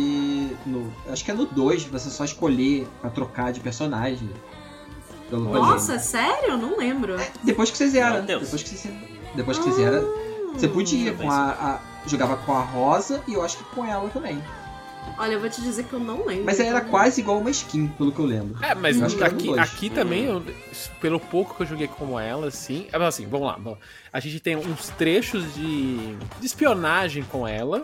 [0.64, 4.30] No, acho que é no 2, você só escolher pra trocar de personagem.
[5.28, 6.56] Pelo Nossa, sério?
[6.56, 7.16] Não lembro.
[7.42, 8.20] Depois que você zera.
[8.22, 8.88] Depois que você,
[9.34, 10.04] depois que você zera,
[10.52, 11.12] você podia.
[11.14, 14.42] Com a, a- jogava com a Rosa e eu acho que com ela também.
[15.20, 16.46] Olha, eu vou te dizer que eu não lembro.
[16.46, 18.64] Mas era quase igual uma skin, pelo que eu lembro.
[18.64, 20.42] É, mas no aqui, aqui também, eu-
[20.98, 22.86] pelo pouco que eu joguei com ela, assim.
[22.90, 23.58] ah, Assim, vamos lá.
[23.60, 23.78] vamos.
[24.10, 27.82] A gente tem uns trechos de, de espionagem com ela,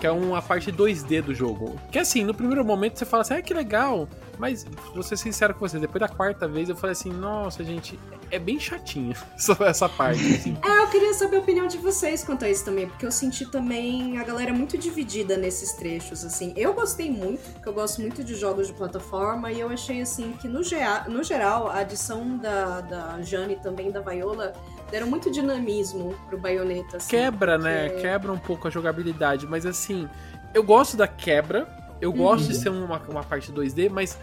[0.00, 1.80] que é uma parte 2D do jogo.
[1.92, 4.08] Que assim, no primeiro momento você fala assim, ah, que legal.
[4.38, 7.98] Mas, vou ser sincero com você, depois da quarta vez eu falei assim, nossa, gente,
[8.30, 10.56] é bem chatinho essa- essa parte, assim.
[10.64, 13.46] É, eu queria saber a opinião de vocês quanto a isso também, porque eu senti
[13.50, 16.52] também a galera muito dividida nesses trechos, assim.
[16.56, 20.32] Eu gostei muito, porque eu gosto muito de jogos de plataforma, e eu achei, assim,
[20.40, 24.52] que no, gea- no geral, a adição da, da Jane e também da Viola
[24.90, 27.08] deram muito dinamismo pro Bayonetta, assim.
[27.08, 27.88] Quebra, né?
[27.88, 30.08] porque- Quebra um pouco a jogabilidade, mas assim,
[30.54, 31.66] eu gosto da quebra,
[32.00, 32.48] eu gosto Uhum.
[32.48, 34.18] de ser uma, uma parte 2D, mas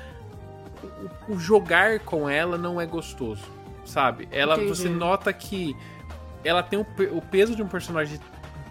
[1.27, 3.43] o, o jogar com ela não é gostoso,
[3.85, 4.27] sabe?
[4.31, 4.69] Ela, Entendi.
[4.69, 5.75] você nota que
[6.43, 8.19] ela tem o, o peso de um personagem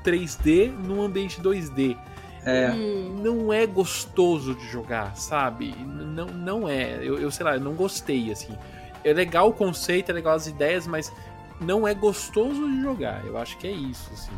[0.05, 1.97] 3D num ambiente 2D.
[2.45, 2.71] É.
[2.73, 5.73] Hum, Não é gostoso de jogar, sabe?
[5.79, 6.97] Não, não é.
[7.01, 8.57] Eu, eu sei lá, eu não gostei, assim.
[9.05, 11.12] É legal o conceito, é legal as ideias, mas
[11.61, 13.25] não é gostoso de jogar.
[13.25, 14.33] Eu acho que é isso, assim.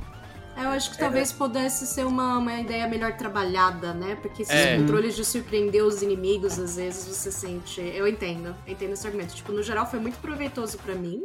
[0.57, 4.17] Eu acho que talvez pudesse ser uma, uma ideia melhor trabalhada, né?
[4.21, 4.77] Porque esses É.
[4.77, 7.81] controles de surpreender os inimigos, às vezes você sente.
[7.81, 9.35] Eu entendo, eu entendo esse argumento.
[9.35, 11.23] Tipo, no geral foi muito proveitoso pra mim.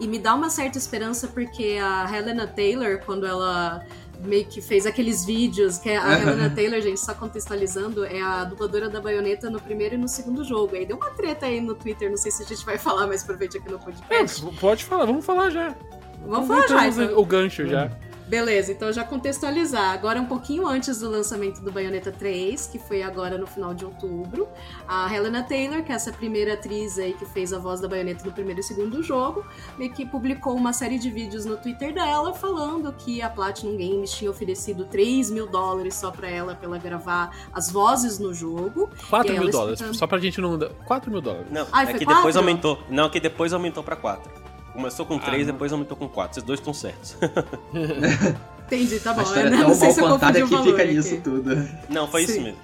[0.00, 3.84] E me dá uma certa esperança porque a Helena Taylor, quando ela
[4.24, 8.88] meio que fez aqueles vídeos, que a Helena Taylor, gente, só contextualizando, é a dubladora
[8.88, 10.74] da baioneta no primeiro e no segundo jogo.
[10.74, 13.22] Aí deu uma treta aí no Twitter, não sei se a gente vai falar mais
[13.22, 14.44] pra frente aqui no podcast.
[14.44, 15.74] É, pode falar, vamos falar já.
[16.26, 17.18] Vamos falar já, então.
[17.18, 17.90] o gancho já.
[18.26, 19.92] Beleza, então já contextualizar.
[19.92, 23.84] Agora, um pouquinho antes do lançamento do Bayonetta 3, que foi agora no final de
[23.84, 24.48] outubro,
[24.88, 28.24] a Helena Taylor, que é essa primeira atriz aí que fez a voz da Bayonetta
[28.24, 29.44] no primeiro e segundo jogo,
[29.76, 34.10] meio que publicou uma série de vídeos no Twitter dela falando que a Platinum Games
[34.12, 38.88] tinha oferecido 3 mil dólares só pra ela, pra ela gravar as vozes no jogo.
[39.10, 39.98] 4 E mil dólares, explicando.
[39.98, 40.58] só pra gente não.
[40.86, 41.46] 4 mil dólares.
[41.50, 42.38] Não, Ai, é foi que depois quatro?
[42.40, 42.78] aumentou.
[42.88, 44.41] Não, que depois aumentou pra 4.
[44.72, 45.52] Começou com 3, não.
[45.52, 46.32] depois aumentou com 4.
[46.32, 47.16] Esses dois estão certos.
[48.66, 49.20] Entendi, tá bom.
[49.20, 50.82] a história eu é não tão sei mal se eu contada confundi o que fica
[50.82, 50.94] aqui.
[50.94, 51.68] nisso tudo.
[51.90, 52.32] Não, foi Sim.
[52.32, 52.58] isso mesmo.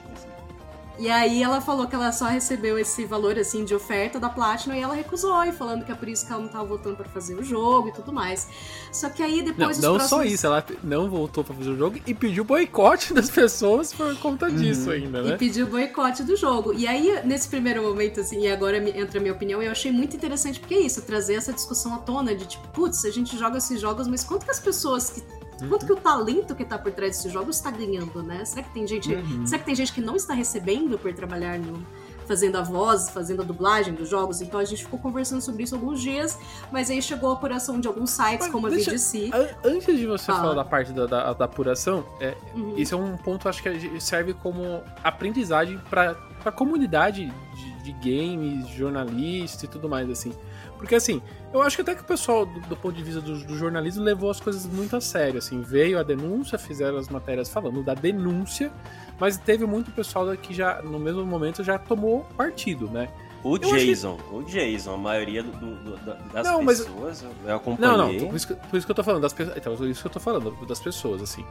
[0.98, 4.74] E aí ela falou que ela só recebeu esse valor assim de oferta da Platinum
[4.74, 7.08] e ela recusou, e falando que é por isso que ela não tava voltando pra
[7.08, 8.48] fazer o jogo e tudo mais.
[8.92, 10.10] Só que aí Não, depois os não próximos...
[10.10, 14.16] só isso, ela não voltou pra fazer o jogo e pediu boicote das pessoas por
[14.18, 15.36] conta disso ainda, E né?
[15.36, 16.72] pediu boicote do jogo.
[16.74, 20.16] E aí, nesse primeiro momento, assim, e agora entra a minha opinião, eu achei muito
[20.16, 23.58] interessante porque é isso, trazer essa discussão à tona de tipo, putz, a gente joga
[23.58, 25.22] esses jogos, mas quanto que as pessoas que
[25.62, 25.68] Uhum.
[25.68, 28.44] quanto que o talento que tá por trás desses jogos está ganhando, né?
[28.44, 29.46] Será que tem gente, Uhum.
[29.46, 31.84] será que tem gente que não está recebendo por trabalhar no
[32.26, 34.42] fazendo a voz, fazendo a dublagem dos jogos?
[34.42, 36.38] Então a gente ficou conversando sobre isso alguns dias,
[36.70, 39.30] mas aí chegou a apuração de alguns sites Mas como a VGC.
[39.32, 40.40] An- Antes de você Fala.
[40.40, 42.74] falar da parte da, da, da apuração, é, Uhum.
[42.76, 48.68] isso é um ponto acho que serve como aprendizagem para a comunidade de, de games,
[48.68, 50.32] jornalista e tudo mais assim.
[50.78, 51.20] Porque assim,
[51.52, 54.02] eu acho que até que o pessoal do, do ponto de vista do, do jornalismo
[54.02, 57.94] levou as coisas muito a sério, assim, veio a denúncia, fizeram as matérias falando da
[57.94, 58.70] denúncia,
[59.18, 63.08] mas teve muito pessoal que já no mesmo momento já tomou partido, né?
[63.42, 67.22] O Eu que- Jason, o Jason, a maioria do- do- da- das Não, mas- pessoas,
[67.22, 68.20] eu Não, acompanhei.
[68.20, 69.56] não, por isso, que, por isso que eu tô falando das pessoas.
[69.56, 71.44] Então, por isso que eu tô falando das pessoas, assim.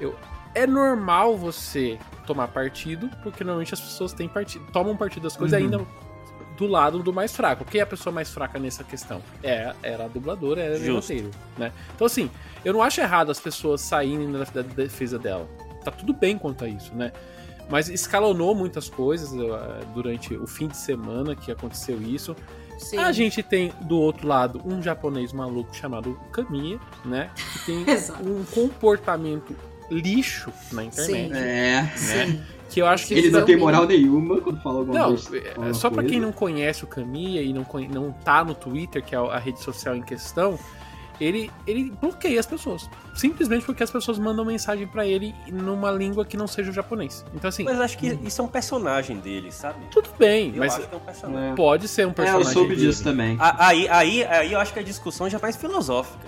[0.00, 0.14] Eu,
[0.54, 5.58] é normal você tomar partido, porque normalmente as pessoas têm partido, tomam partido das coisas
[5.58, 5.64] Uhum.
[5.66, 5.86] ainda
[6.56, 7.64] do lado do mais fraco.
[7.64, 9.22] Quem é a pessoa mais fraca nessa questão?
[9.42, 11.72] É, era a dubladora, era o roteiro, né?
[11.94, 12.30] Então, assim,
[12.64, 15.48] eu não acho errado as pessoas saírem da, da defesa dela.
[15.84, 17.12] Tá tudo bem quanto a isso, né?
[17.68, 22.36] Mas escalonou muitas coisas eh, durante o fim de semana que aconteceu isso.
[22.78, 22.98] Sim.
[22.98, 27.30] A gente tem do outro lado um japonês maluco chamado Kamiya, né?
[27.34, 27.84] Que tem
[28.26, 29.56] um comportamento
[29.90, 31.32] lixo na internet.
[31.34, 31.92] É.
[31.96, 32.42] Sim.
[32.72, 35.36] Que eu acho que Ele não tem também- moral nenhuma quando fala alguma Não, coisa.
[35.36, 39.04] é, só pra quem não conhece o Kamiya e não, conhe- não tá no Twitter,
[39.04, 40.58] que é a rede social em questão,
[41.20, 42.88] ele, ele bloqueia as pessoas.
[43.14, 47.24] Simplesmente porque as pessoas mandam mensagem pra ele numa língua que não seja o japonês.
[47.34, 49.84] Então, assim, Mas acho que isso é um personagem dele, sabe?
[49.90, 51.50] tudo bem, Eu mas acho que é um personagem.
[51.50, 51.54] É.
[51.54, 52.52] pode ser um É, eu personagem.
[52.52, 52.86] soube dele.
[52.88, 53.36] disso também.
[53.38, 56.26] Aí, aí, aí eu acho que a discussão já é mais filosófica.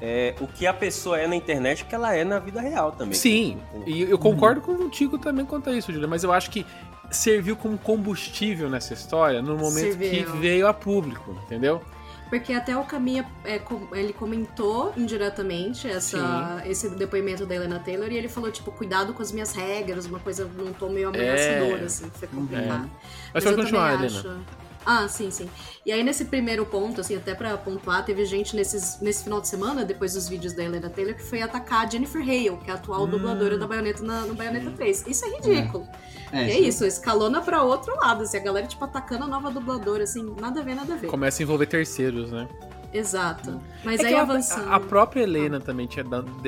[0.00, 2.92] É, o que a pessoa é na internet, o que ela é na vida real
[2.92, 3.14] também.
[3.14, 6.66] Sim, e eu concordo contigo também quanto a isso, Julia, mas eu acho que
[7.10, 10.36] serviu como combustível nessa história no momento que Serviu.
[10.36, 11.80] veio a público, entendeu?
[12.28, 13.60] Porque até o Caminha, é,
[13.92, 19.22] ele comentou indiretamente essa, esse depoimento da Helena Taylor e ele falou, tipo, cuidado com
[19.22, 21.84] as minhas regras, uma coisa num tom meio ameaçador, É.
[21.84, 22.90] assim, foi complicado.
[23.32, 24.40] Mas, eu pode continuar, também Helena.
[24.86, 25.48] Ah, sim, sim.
[25.86, 29.48] E aí, nesse primeiro ponto, assim, até pra pontuar, teve gente nesses, nesse final de
[29.48, 32.72] semana, depois dos vídeos da Helena Taylor, que foi atacar a Jennifer Hale, que é
[32.72, 33.08] a atual Hum.
[33.10, 35.06] dubladora da Bayonetta na, no Bayonetta 3.
[35.06, 35.86] Isso é ridículo.
[36.32, 39.50] É, E é isso, escalona pra outro lado, assim, a galera, tipo, atacando a nova
[39.50, 41.06] dubladora, assim, nada a ver, nada a ver.
[41.06, 42.48] Começa a envolver terceiros, né?
[42.92, 43.60] Exato.
[43.82, 44.68] Mas É aí avançando.
[44.68, 46.04] A, a própria Helena também tinha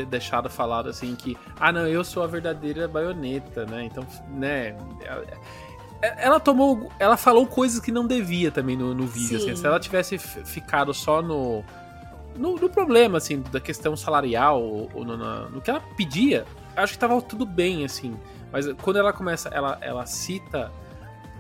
[0.09, 3.83] deixado falado assim que, ah não, eu sou a verdadeira baioneta, né?
[3.85, 4.77] Então, né?
[6.03, 6.91] Ela, ela tomou.
[6.99, 9.41] Ela falou coisas que não devia também no, no vídeo.
[9.41, 9.51] Sim.
[9.51, 9.57] assim.
[9.57, 11.65] se ela tivesse ficado só no,
[12.37, 12.57] no.
[12.57, 16.45] no problema, assim, da questão salarial, ou, ou no, na- no que ela pedia,
[16.77, 18.17] acho que tava tudo bem, assim.
[18.53, 20.71] Mas quando ela começa, ela, ela cita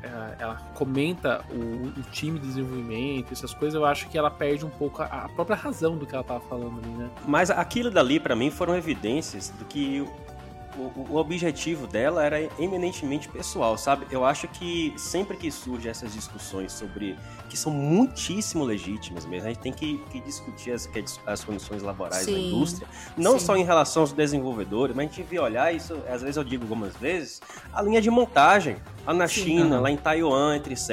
[0.06, 4.64] ela, ela comenta o, o time de desenvolvimento, essas coisas, eu acho que ela perde
[4.64, 7.10] um pouco a, a própria razão do que ela tava falando ali, né?
[7.26, 10.06] Mas aquilo dali, pra mim, foram evidências do que
[10.78, 14.06] o, o- objetivo dela era eminentemente pessoal, sabe?
[14.10, 17.16] Eu acho que sempre que surgem essas discussões sobre.
[17.48, 21.82] que são muitíssimo legítimas mesmo, a gente tem que, que discutir as, que- as condições
[21.82, 22.48] laborais da Sim.
[22.48, 23.46] indústria, não Sim.
[23.46, 26.64] só em relação aos desenvolvedores, mas a gente devia olhar isso, às vezes eu digo
[26.64, 27.40] algumas vezes,
[27.72, 28.76] a linha de montagem.
[29.06, 29.42] Lá na Sim.
[29.44, 30.90] China, lá em Taiwan, entre etc.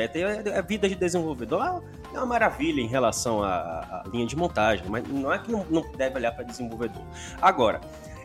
[0.56, 5.04] A vida de desenvolvedor é uma maravilha em relação à, à linha de montagem, mas
[5.08, 7.02] não é que não, não deve olhar para desenvolvedor.
[7.42, 7.82] Agora,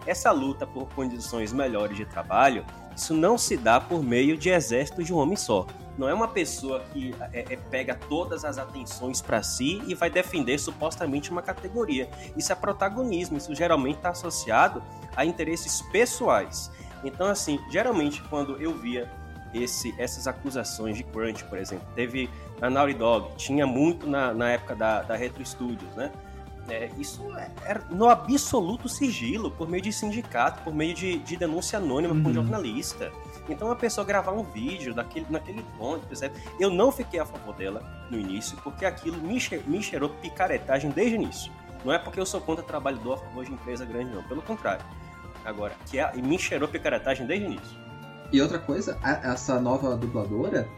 [0.09, 2.65] essa luta por condições melhores de trabalho,
[2.97, 5.67] isso não se dá por meio de exército de um homem só.
[5.99, 10.09] Não é uma pessoa que é, é, pega todas as atenções para si e vai
[10.09, 12.09] defender supostamente uma categoria.
[12.37, 14.83] Isso é protagonismo, isso geralmente está associado
[15.15, 16.71] a interesses pessoais.
[17.05, 19.11] Então, assim, geralmente quando eu via
[19.53, 24.51] esse, essas acusações de crunch, por exemplo, teve na Naughty Dog, tinha muito na, na
[24.51, 26.11] época da, da Retro Studios, né?
[26.69, 27.23] É, isso
[27.65, 32.29] era no absoluto sigilo, por meio de sindicato, por meio de, de denúncia anônima com
[32.29, 32.35] Uhum.
[32.35, 33.11] jornalista.
[33.49, 36.31] Então a pessoa gravar um vídeo daquele, naquele tom, etc.
[36.61, 41.17] Eu não fiquei a favor dela no início, porque aquilo me, me cheirou picaretagem desde
[41.17, 41.51] o início.
[41.85, 44.23] Não é porque eu sou contra trabalhador a favor de empresa grande, não.
[44.25, 44.85] Pelo contrário.
[45.45, 47.79] Agora, que é, me cheirou picaretagem desde o início.
[48.31, 50.69] E outra coisa, a- essa nova dubladora,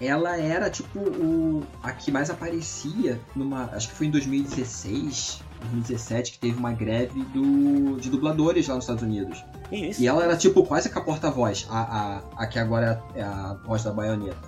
[0.00, 6.32] ela era tipo o a que mais aparecia numa, acho que foi em 2016, 2017
[6.32, 9.44] que teve uma greve do de dubladores lá nos Estados Unidos.
[9.70, 10.02] E isso.
[10.02, 13.54] E ela era tipo quase que a porta-voz, a, a, a que agora é a
[13.64, 14.38] voz da baioneta.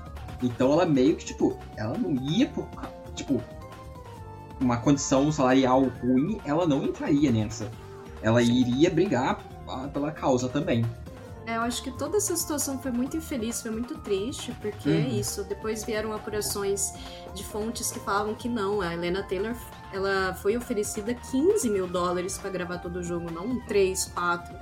[0.43, 2.67] Então ela meio que tipo, ela não ia por
[3.15, 3.41] tipo
[4.59, 7.71] uma condição salarial ruim, ela não entraria nessa.
[8.23, 9.39] Ela iria brigar
[9.93, 10.85] pela causa também.
[11.47, 14.93] É, eu acho que toda essa situação foi muito infeliz, foi muito triste, porque é
[14.93, 15.19] Uhum.
[15.19, 15.43] isso.
[15.45, 16.93] Depois vieram apurações
[17.35, 19.55] de fontes que falavam que não, a Helena Taylor
[19.93, 24.55] ela foi oferecida 15 mil dólares pra gravar todo o jogo, não 3, 4.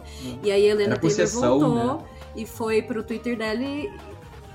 [0.43, 2.05] E aí a Helena Taylor sessão, voltou né?
[2.35, 3.89] e foi pro Twitter dela e,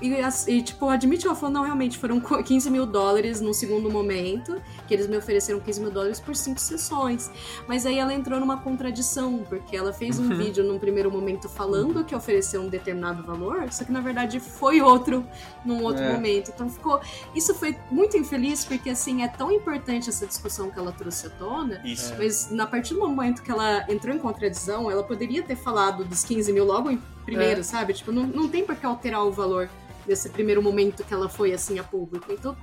[0.00, 0.14] e,
[0.48, 4.60] e, tipo, admitiu, ela falou, não, realmente, foram co- 15 mil dólares no segundo momento,
[4.86, 7.30] que eles me ofereceram 15 mil dólares por cinco sessões.
[7.66, 12.04] Mas aí ela entrou numa contradição, porque ela fez um vídeo num primeiro momento falando
[12.04, 15.26] que ofereceu um determinado valor, só que na verdade foi outro
[15.64, 16.12] num outro É.
[16.12, 16.50] momento.
[16.54, 17.00] Então ficou.
[17.34, 21.30] Isso foi muito infeliz, porque assim, é tão importante essa discussão que ela trouxe à
[21.30, 21.80] tona.
[21.84, 22.14] Isso.
[22.18, 26.22] Mas na partir do momento que ela entrou em contradição, ela poderia ter falado dos
[26.24, 27.62] 15 mil logo em primeiro, É.
[27.62, 27.92] sabe?
[27.94, 29.68] Tipo, não, não tem por que alterar o valor
[30.06, 32.32] desse primeiro momento que ela foi assim a público.
[32.32, 32.56] Então,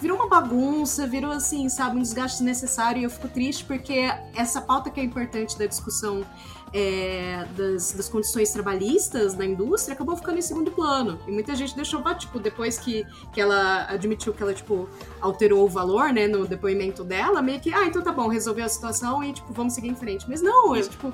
[0.00, 3.00] virou uma bagunça, virou assim, sabe, um desgaste desnecessário.
[3.00, 6.24] E eu fico triste porque essa pauta que é importante da discussão
[6.72, 11.18] é, das, das condições trabalhistas da indústria acabou ficando em segundo plano.
[11.26, 14.88] E muita gente deixou, pra, tipo, depois que, que ela admitiu que ela, tipo,
[15.20, 18.68] alterou o valor, né, no depoimento dela, meio que, ah, então tá bom, resolveu a
[18.68, 20.26] situação e, tipo, vamos seguir em frente.
[20.28, 21.12] Mas não, eu, tipo,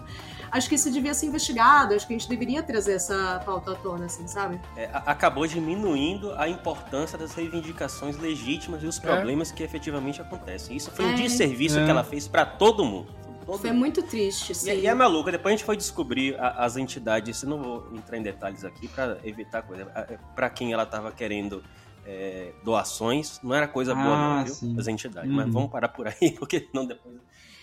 [0.51, 3.75] acho que isso devia ser investigado, acho que a gente deveria trazer essa pauta à
[3.77, 4.61] tona, assim, sabe?
[4.77, 10.77] É, acabou diminuindo a importância das reivindicações legítimas e os problemas que efetivamente acontecem.
[10.77, 11.15] Isso foi um É.
[11.15, 11.85] desserviço É.
[11.85, 13.09] que ela fez pra todo mundo.
[13.47, 13.79] Todo Foi mundo.
[13.79, 14.81] muito triste, E, assim.
[14.81, 18.19] e é maluco, depois a gente foi descobrir a- as entidades, eu não vou entrar
[18.19, 21.63] em detalhes aqui pra evitar coisa, A- é, pra quem ela tava querendo
[22.09, 24.55] é, doações, não era coisa boa Ah, não, viu?
[24.55, 24.77] sim.
[24.79, 25.37] As entidades, Uhum.
[25.37, 27.17] mas vamos parar por aí, porque não depois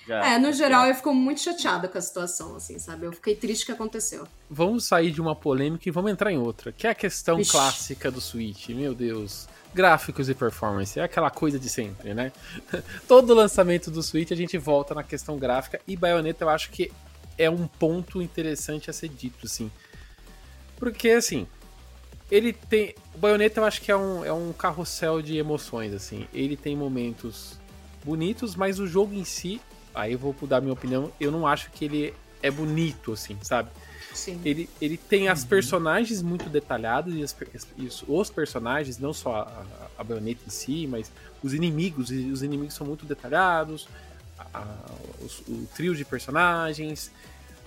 [0.06, 0.34] já...
[0.34, 3.06] É, no geral eu fico muito chateada com a situação, assim, sabe?
[3.06, 4.28] Eu fiquei triste que aconteceu.
[4.50, 7.52] Vamos sair de uma polêmica e vamos entrar em outra, que é a questão Vixe.
[7.52, 8.68] clássica do Switch.
[8.70, 9.48] Meu Deus.
[9.74, 12.32] Gráficos e performance, é aquela coisa de sempre, né?
[13.08, 16.92] Todo lançamento do Switch a gente volta na questão gráfica e Bayonetta eu acho que
[17.38, 19.72] é um ponto interessante a ser dito, assim.
[20.78, 21.48] Porque, assim,
[22.30, 22.96] ele tem.
[23.14, 26.28] O Bayonetta eu acho que é um, é um carrossel de emoções, assim.
[26.34, 27.60] Ele tem momentos
[28.04, 29.62] bonitos, mas o jogo em si,
[29.94, 33.70] aí eu vou dar minha opinião, eu não acho que ele é bonito, assim, sabe?
[34.14, 34.40] Sim.
[34.46, 37.36] Ele, ele tem as personagens muito detalhadas e, as
[37.78, 42.12] e os, os personagens, não só a, a, a baioneta em si, mas os inimigos,
[42.12, 43.88] e os inimigos são muito detalhados,
[44.54, 44.66] a-
[45.22, 47.12] os- o trio de personagens,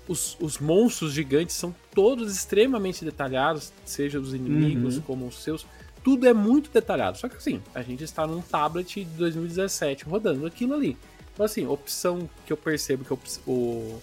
[0.08, 5.02] os, os monstros gigantes são todos extremamente detalhados, seja os inimigos Uhum.
[5.02, 5.66] como os seus.
[6.04, 7.18] Tudo é muito detalhado.
[7.18, 10.96] Só que assim, a gente está num tablet de 2017 rodando aquilo ali.
[11.34, 13.12] Então, assim, opção que eu percebo que
[13.50, 14.00] o,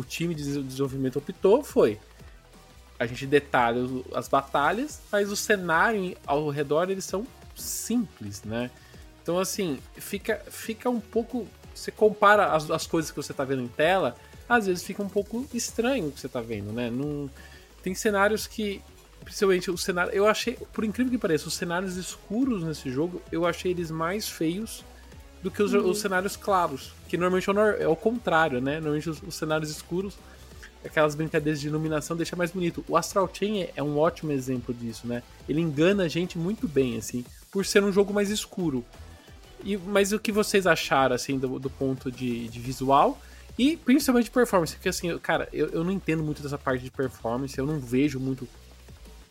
[0.00, 1.98] o time de des- desenvolvimento optou foi
[2.98, 3.80] a gente detalha
[4.14, 8.70] as batalhas, mas o cenário ao redor eles são simples, né?
[9.22, 11.46] Então assim, fica, fica um pouco.
[11.74, 15.08] Você compara as, as coisas que você tá vendo em tela, às vezes fica um
[15.08, 16.90] pouco estranho o que você tá vendo, né?
[16.90, 17.30] Não,
[17.82, 18.82] tem cenários que.
[19.24, 20.12] Principalmente o cenário.
[20.12, 24.28] Eu achei, por incrível que pareça, os cenários escuros nesse jogo, eu achei eles mais
[24.28, 24.82] feios
[25.42, 26.92] do que os, os cenários claros.
[27.10, 28.74] Que normalmente é é o contrário, né?
[28.74, 30.16] Normalmente os, os cenários escuros,
[30.84, 32.84] aquelas brincadeiras de iluminação deixa mais bonito.
[32.86, 35.20] O Astral Chain é, é um ótimo exemplo disso, né?
[35.48, 38.84] Ele engana a gente muito bem, assim, por ser um jogo mais escuro.
[39.64, 43.20] E, mas o que vocês acharam, assim, do, do ponto de, de visual
[43.58, 44.76] e principalmente de performance?
[44.76, 48.20] Porque, assim, cara, eu, eu não entendo muito dessa parte de performance, eu não vejo
[48.20, 48.46] muito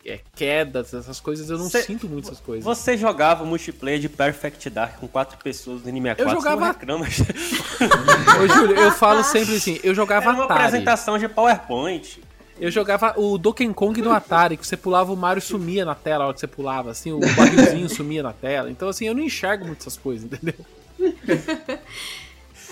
[0.04, 2.64] é, quedas, essas coisas, eu não Cê- sinto muito essas coisas.
[2.64, 7.06] Você jogava multiplayer de Perfect Dark com quatro pessoas no Anime 4, Eu jogava- reclama.
[8.42, 10.60] Ô, Júlio, eu falo sempre assim, eu jogava Era uma Atari.
[10.64, 12.22] apresentação de PowerPoint.
[12.58, 16.24] Eu jogava o Donkey Kong no Atari, que você pulava o Mario sumia na tela
[16.24, 18.70] a hora que você pulava, assim, o barrilzinho sumia na tela.
[18.70, 20.54] Então, assim, eu não enxergo muito essas coisas, entendeu?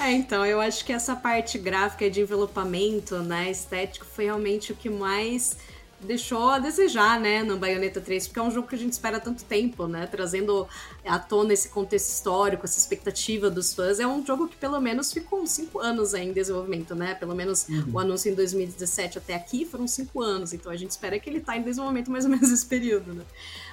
[0.01, 4.77] É, então, eu acho que essa parte gráfica de envelopamento, né, estético, foi realmente o
[4.77, 5.57] que mais
[6.01, 9.19] deixou a desejar, né, no Bayonetta 3, porque é um jogo que a gente espera
[9.19, 10.67] tanto tempo, né, trazendo
[11.05, 13.99] à tona esse contexto histórico, essa expectativa dos fãs.
[13.99, 17.35] É um jogo que pelo menos ficou uns 5 anos aí em desenvolvimento, né, pelo
[17.35, 21.29] menos o anúncio em 2017 até aqui foram 5 anos, então a gente espera que
[21.29, 23.25] ele tá em desenvolvimento mais ou menos esse período, né.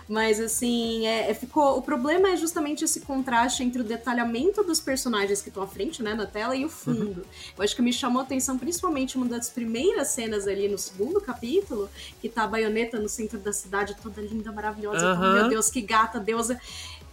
[0.08, 1.78] Mas assim, é, é- ficou.
[1.78, 6.04] O problema é justamente esse contraste entre o detalhamento dos personagens que estão à frente,
[6.04, 7.26] né, na tela, e o fundo.
[7.58, 11.20] Eu acho que me chamou a atenção principalmente uma das primeiras cenas ali no segundo
[11.20, 11.90] capítulo,
[12.22, 15.08] que tá a baioneta no centro da cidade, toda linda, maravilhosa.
[15.08, 15.34] Aham.
[15.34, 16.62] Meu Deus, que gata, deusa.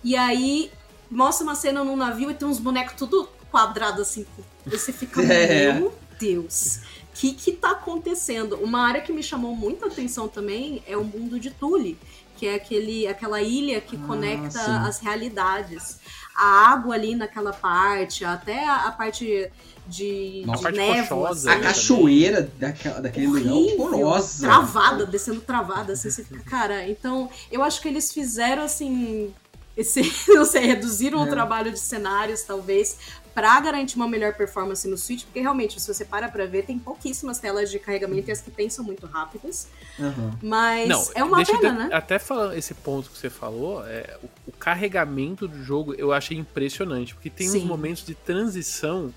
[0.05, 0.71] E aí
[1.11, 4.27] mostra uma cena num navio e tem uns bonecos tudo quadrado assim.
[4.67, 5.73] Você fica, É.
[5.73, 6.81] meu Deus.
[7.13, 8.57] O que que tá acontecendo?
[8.57, 11.99] Uma área que me chamou muita atenção também é o mundo de Tule,
[12.43, 14.71] que é aquele, aquela ilha que Ah, conecta sim.
[14.89, 16.01] as realidades.
[16.35, 19.49] A água ali naquela parte, até a, a parte
[19.87, 21.29] de, Nossa, de parte névoa.
[21.29, 21.69] rochosa, A assim, né?
[21.69, 24.45] cachoeira daquela, daquele lugar é horrível, horrorosa.
[24.45, 29.33] travada, descendo travada, assim, você fica, cara, então, eu acho que eles fizeram, assim,
[29.77, 30.03] esse,
[30.35, 31.23] não sei, reduziram É.
[31.23, 32.97] o trabalho de cenários, talvez,
[33.35, 36.79] pra garantir uma melhor performance no Switch, porque realmente, se você para pra ver, tem
[36.79, 39.69] pouquíssimas telas de carregamento e as que tem são muito rápidas.
[39.99, 40.39] Aham.
[40.43, 41.95] Mas Não, é uma deixa eu pena, te- né?
[41.95, 46.37] Até falando esse ponto que você falou, é, o, o carregamento do jogo eu achei
[46.37, 47.65] impressionante, porque tem uns Sim.
[47.67, 49.13] momentos de transição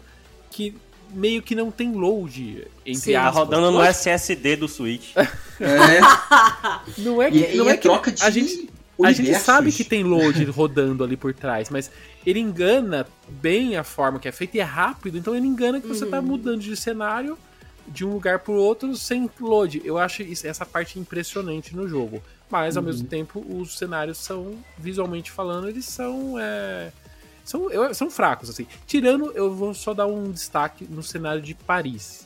[0.50, 0.76] que
[1.12, 3.14] meio que não tem load, entre Sim.
[3.14, 3.36] Tá aspas.
[3.36, 5.14] rodando no SSD do Switch.
[5.58, 6.02] É,
[7.02, 8.70] Não é que, e, não e é é que troca de a gente
[9.04, 11.92] A gente sabe que tem load rodando ali por trás, mas
[12.26, 15.88] ele engana bem a forma que é feita e é rápido, então ele engana que
[15.88, 16.26] você tá Uhum.
[16.28, 17.38] mudando de cenário
[17.88, 19.82] de um lugar pro outro sem load.
[19.86, 22.22] Eu acho isso- essa parte impressionante no jogo.
[22.50, 22.90] Mas ao Uhum.
[22.90, 26.36] mesmo tempo, os cenários são, visualmente falando, eles são.
[26.40, 26.92] é,
[27.44, 28.66] são, eu- são fracos, assim.
[28.88, 32.26] Tirando, eu vou só dar um destaque no cenário de Paris.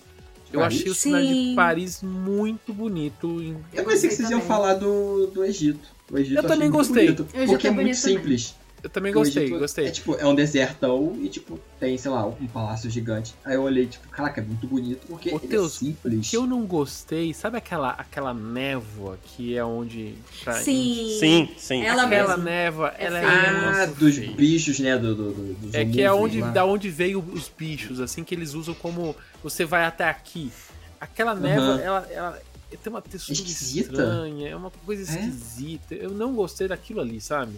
[0.51, 0.79] Eu Paris?
[0.79, 1.53] achei o cenário de.
[1.55, 3.41] Paris muito bonito.
[3.41, 5.79] em- Eu pensei que vocês iam falar do, do Egito.
[6.11, 7.05] O Egito Eu também gostei.
[7.05, 7.85] bonito, porque é é muito
[8.17, 8.55] também.
[8.83, 9.85] Eu também gostei, Egito gostei.
[9.87, 13.33] É tipo, é um desertão e tipo, tem, sei lá, um palácio gigante.
[13.43, 16.27] Aí eu olhei, tipo, caraca, é muito bonito porque Ô, Teus, é simples.
[16.27, 20.15] O que eu não gostei, sabe aquela, aquela névoa que é onde.
[20.43, 21.17] pra- Sim.
[21.19, 21.83] Sim, sim.
[21.83, 22.43] Ela Aquela mesmo.
[22.43, 23.25] névoa, É ela é.
[23.25, 23.51] Ah,
[23.87, 24.97] nossa, dos bichos, né?
[24.97, 26.51] Do, do, do, dos É que é onde, lá.
[26.51, 29.15] da onde veio os bichos, assim, que eles usam como.
[29.43, 30.51] Você vai até aqui.
[31.01, 31.79] Aquela névoa, Aham.
[31.81, 32.41] ela, ela
[32.83, 33.91] tem uma textura Esquisita.
[33.91, 35.19] estranha, é uma coisa É?
[35.19, 35.95] esquisita.
[35.95, 37.53] Eu não gostei daquilo ali, sabe?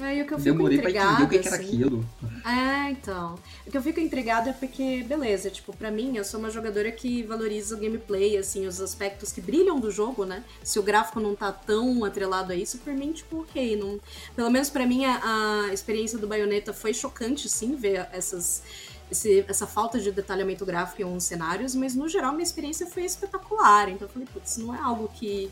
[0.00, 2.08] Aí o que eu fico Demorei pra intrigada, entender o que, que era assim, aquilo.
[2.46, 3.34] É, então.
[3.66, 6.90] O que eu fico intrigada é porque, beleza, tipo, pra mim, eu sou uma jogadora
[6.92, 10.44] que valoriza o gameplay, assim, os aspectos que brilham do jogo, né?
[10.62, 13.76] Se o gráfico não tá tão atrelado a isso, por mim, tipo, ok.
[13.76, 13.98] Não...
[14.36, 18.62] Pelo menos pra mim, a, a experiência do Bayonetta foi chocante, sim, ver essas.
[19.10, 23.04] esse- essa falta de detalhamento gráfico em alguns cenários, mas no geral minha experiência foi
[23.04, 23.88] espetacular.
[23.88, 25.50] Então eu falei, putz, não é algo que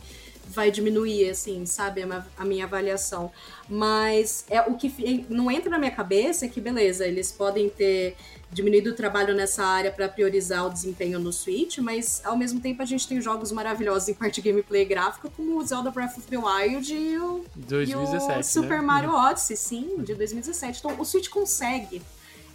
[0.48, 2.02] vai diminuir, assim, sabe,
[2.36, 3.30] a, minha avaliação.
[3.68, 8.16] Mas é o que não entra na minha cabeça é que, beleza, eles podem ter
[8.50, 12.80] diminuído o trabalho nessa área para priorizar o desempenho no Switch, mas ao mesmo tempo
[12.80, 16.26] a gente tem jogos maravilhosos em parte de gameplay gráfica, como o Zelda Breath of
[16.28, 18.40] the Wild e o, e 2017.
[18.40, 18.84] o Super né?
[18.84, 20.78] Mario Odyssey, sim, de 2017.
[20.78, 22.00] Então o Switch consegue.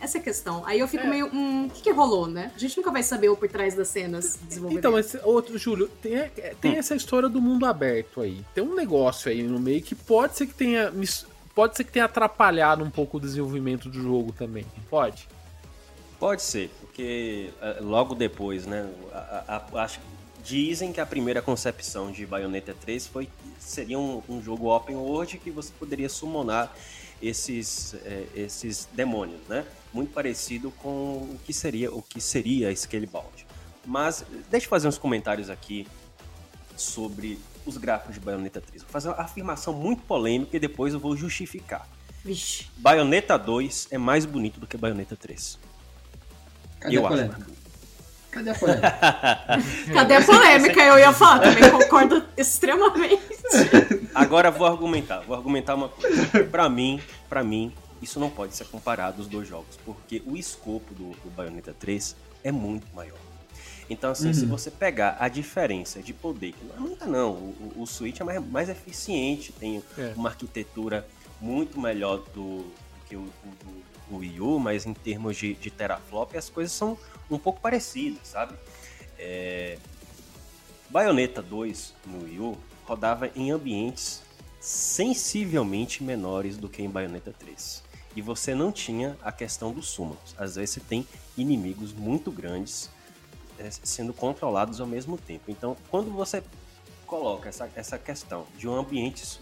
[0.02, 0.66] Essa é a questão.
[0.66, 1.08] Aí eu fico É.
[1.10, 2.52] meio, hum, o que, que rolou, né?
[2.56, 4.80] A gente nunca vai saber o por trás das cenas de desenvolvimento.
[4.80, 6.78] Então, mas outro, Júlio, tem, é, tem Hum.
[6.80, 8.44] essa história do mundo aberto aí.
[8.56, 10.92] Tem um negócio aí no meio que pode ser que tenha.
[11.54, 14.66] Pode ser que tenha atrapalhado um pouco o desenvolvimento do jogo também.
[14.90, 15.28] Pode?
[16.20, 18.90] Pode ser, porque eh, logo depois, né?
[19.74, 20.00] acho,
[20.44, 23.28] dizem que a primeira concepção de Bayonetta 3 foi
[23.60, 26.74] seria um, um jogo open world que você poderia summonar
[27.22, 29.66] esses, eh, esses demônios, né?
[29.94, 33.46] Muito parecido com o que seria o que seria Scalebound.
[33.86, 35.88] Mas deixa eu fazer uns comentários aqui
[36.76, 38.84] sobre os gráficos de Bayonetta 3.
[38.84, 41.88] Vou fazer uma afirmação muito polêmica e depois eu vou justificar.
[42.24, 42.68] Vixe.
[42.78, 45.60] Bayonetta 2 é mais bonito do que Bayonetta 3.
[46.80, 47.61] Cadê eu a acho.
[48.32, 48.92] Cadê a polêmica?
[49.94, 50.82] Cadê a polêmica?
[50.82, 53.22] Eu ia falar, também concordo extremamente.
[54.16, 56.44] Agora vou argumentar, vou argumentar uma coisa.
[56.46, 60.94] Pra mim, para mim, isso não pode ser comparado os dois jogos, porque o escopo
[60.94, 63.18] do, do Bayonetta 3 é muito maior.
[63.90, 64.52] Então, assim, se Uhum.
[64.52, 68.24] você pegar a diferença de poder, que não é muita não, o, o- Switch é
[68.24, 70.14] mais, mais eficiente, tem É.
[70.16, 71.06] uma arquitetura
[71.42, 72.72] muito melhor do, do
[73.10, 76.98] que o, o- o Wii U, mas em termos de, de teraflop as coisas são
[77.30, 78.54] um pouco parecidas, sabe?
[79.18, 79.78] É,
[80.90, 84.22] Bayonetta 2 no Wii U rodava em ambientes
[84.60, 87.84] sensivelmente menores do que em Bayonetta 3.
[88.16, 90.36] E você não tinha a questão dos summons.
[90.38, 91.08] Às vezes você tem
[91.38, 92.90] inimigos muito grandes
[93.58, 95.46] eh, sendo controlados ao mesmo tempo.
[95.48, 96.44] Então, quando você
[97.08, 99.40] coloca essa, essa questão de um ambiente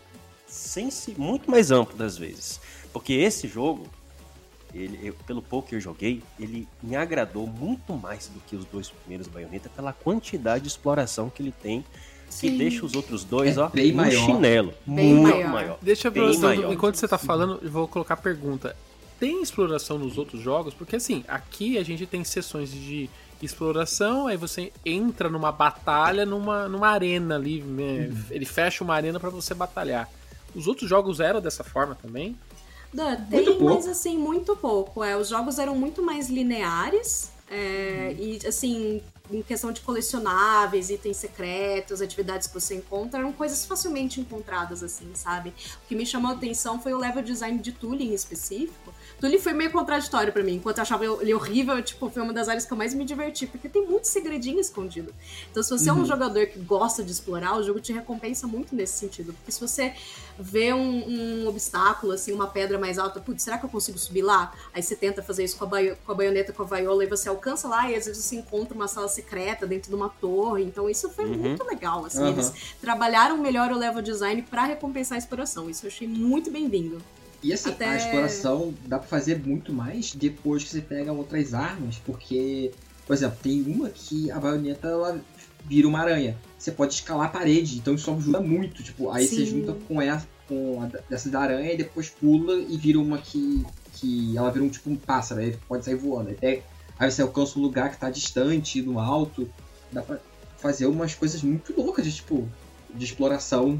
[1.17, 2.59] muito mais amplo das vezes,
[2.91, 3.87] porque esse jogo,
[4.73, 8.65] ele, eu- pelo pouco que eu joguei, ele me agradou muito mais do que os
[8.65, 11.83] dois primeiros Bayonetta pela quantidade de exploração que ele tem,
[12.27, 12.57] que Sim.
[12.57, 14.25] deixa os outros dois, É ó, bem no maior.
[14.25, 14.73] chinelo.
[14.85, 15.49] Bem muito maior.
[15.49, 15.77] maior.
[15.81, 16.71] Deixa eu Bem maior.
[16.73, 18.75] enquanto você tá falando, eu vou colocar a pergunta.
[19.19, 20.73] Tem exploração nos outros jogos?
[20.73, 23.09] Porque assim, aqui a gente tem sessões de
[23.41, 28.11] exploração, aí você entra numa batalha, numa, numa arena ali, né?
[28.29, 30.07] ele fecha uma arena pra você batalhar.
[30.55, 32.35] Os outros jogos eram dessa forma também?
[33.29, 33.75] Muito tem, pouco.
[33.75, 35.03] mas assim, muito pouco.
[35.03, 37.31] É, os jogos eram muito mais lineares.
[37.49, 38.23] é, Uhum.
[38.23, 44.19] E assim, em questão de colecionáveis, itens secretos, atividades que você encontra, eram coisas facilmente
[44.19, 45.49] encontradas, assim, sabe?
[45.49, 49.39] O que me chamou a atenção foi o level design de Tulin em específico, Tudo
[49.39, 50.55] foi meio contraditório para mim.
[50.55, 53.47] Enquanto eu achava ele horrível, tipo, foi uma das áreas que eu mais me diverti,
[53.47, 55.13] porque tem muito segredinho escondido.
[55.51, 55.95] Então, se você uhum.
[55.95, 56.07] é um uhum.
[56.07, 59.33] jogador que gosta de explorar, o jogo te recompensa muito nesse sentido.
[59.33, 59.93] Porque se você
[60.37, 64.21] vê um, um obstáculo, assim, uma pedra mais alta, putz, será que eu consigo subir
[64.21, 64.53] lá?
[64.73, 67.07] Aí você tenta fazer isso com a, baio, com a baioneta, com a vaiola, e
[67.07, 70.63] você alcança lá, e às vezes você encontra uma sala secreta dentro de uma torre.
[70.63, 71.37] Então, isso foi uhum.
[71.37, 72.21] muito legal, assim.
[72.21, 72.29] Uhum.
[72.29, 75.69] Eles trabalharam melhor o level design para recompensar a exploração.
[75.69, 77.01] Isso eu achei muito bem-vindo.
[77.41, 77.85] E assim, Até...
[77.85, 82.71] a exploração dá pra fazer muito mais depois que você pega outras armas, porque,
[83.05, 85.21] por exemplo, tem uma que a baioneta ela
[85.65, 86.37] vira uma aranha.
[86.57, 88.83] Você pode escalar a parede, então isso ajuda muito.
[88.83, 89.35] Tipo, aí Sim.
[89.35, 93.17] você junta com essa, com a dessa da aranha e depois pula e vira uma
[93.17, 93.65] que.
[93.93, 96.31] que ela vira um tipo um pássaro, aí pode sair voando.
[96.31, 96.63] Até,
[96.97, 99.49] aí você alcança um lugar que tá distante, no alto.
[99.91, 100.19] Dá pra
[100.57, 102.47] fazer umas coisas muito loucas de tipo.
[102.93, 103.79] de exploração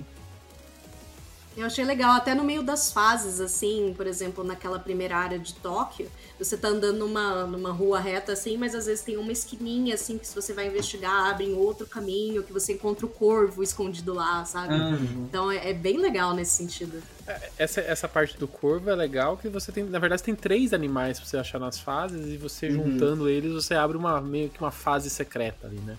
[1.57, 5.53] eu achei legal, até no meio das fases, assim, por exemplo, naquela primeira área de
[5.55, 9.95] Tóquio, você tá andando numa, numa rua reta, assim, mas às vezes tem uma esquininha,
[9.95, 13.61] assim, que se você vai investigar, abre em outro caminho, que você encontra o corvo
[13.61, 14.73] escondido lá, sabe?
[14.73, 15.25] Uhum.
[15.27, 17.01] Então é, é, bem legal nesse sentido.
[17.27, 20.73] É, essa, essa parte do corvo é legal, que você tem, na verdade, tem três
[20.73, 22.91] animais pra você achar nas fases, e você uhum.
[22.91, 25.97] juntando eles, você abre uma meio que uma fase secreta ali, né?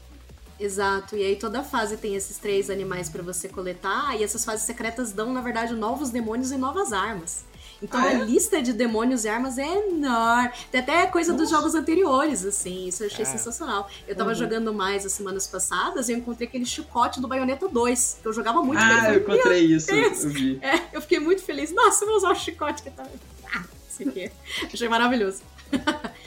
[0.60, 4.66] Exato, e aí toda fase tem esses três animais para você coletar, e essas fases
[4.66, 7.44] secretas dão, na verdade, novos demônios e novas armas.
[7.82, 8.16] Então ah, é?
[8.16, 10.50] a lista de demônios e armas é enorme.
[10.70, 11.44] Tem até coisa Nossa.
[11.44, 12.88] dos jogos anteriores, assim.
[12.88, 13.24] Isso eu achei é.
[13.24, 13.88] sensacional.
[14.06, 14.34] Eu tava uhum.
[14.34, 18.32] jogando mais as semanas passadas e eu encontrei aquele chicote do Bayonetta 2, que eu
[18.32, 18.80] jogava muito.
[18.82, 19.90] Ah, eu encontrei isso.
[19.90, 20.58] Eu, vi.
[20.60, 21.72] É, eu fiquei muito feliz.
[21.72, 23.06] Nossa, eu vou usar o chicote que tá.
[23.54, 24.30] Ah, isso aqui.
[24.72, 25.40] Achei maravilhoso.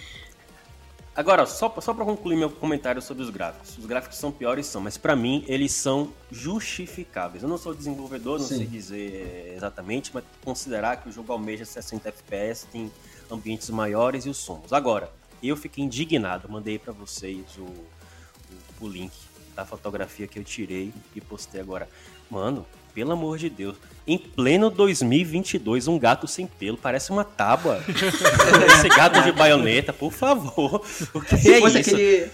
[1.15, 3.77] Agora, só, só para concluir meu comentário sobre os gráficos.
[3.77, 7.43] Os gráficos são piores, são, mas para mim eles são justificáveis.
[7.43, 8.57] Eu não sou desenvolvedor, não Sim.
[8.57, 12.91] sei dizer exatamente, mas considerar que o jogo almeja 60 FPS, tem
[13.29, 14.73] ambientes maiores e os sons.
[14.73, 15.11] Agora,
[15.41, 19.13] eu fiquei indignado, mandei para vocês o, o, o link
[19.55, 21.87] da fotografia que eu tirei e postei agora.
[22.27, 23.75] Mano, pelo amor de Deus.
[24.05, 27.81] Em pleno 2022, um gato sem pelo parece uma tábua.
[28.77, 30.83] Esse gato de baioneta, por favor.
[31.13, 31.89] O que Se é fosse isso?
[31.95, 32.31] aquele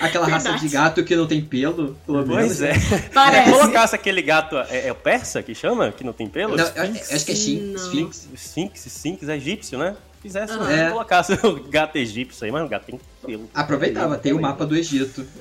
[0.00, 0.48] aquela Verdade.
[0.48, 2.58] raça de gato que não tem pelo, pelo menos.
[2.58, 2.74] Pois é.
[3.12, 3.50] Parece.
[3.50, 6.56] Se colocasse aquele gato, é, é, o persa que chama, que não tem pelo?
[6.56, 8.28] Não, acho que é Sphinx.
[8.34, 9.96] Sphinx, Sphinx é egípcio, né?
[10.24, 10.70] Fizesse, uhum.
[10.70, 10.88] é.
[10.88, 13.50] colocasse o gato egípcio aí, mas o gato tem pelo.
[13.52, 15.24] Aproveitava, tem o mapa do Egito.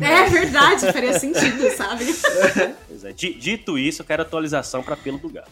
[0.00, 2.04] É verdade, faria sentido, sabe?
[2.86, 3.12] Pois é.
[3.12, 5.50] Dito isso, eu quero atualização para pelo do gato.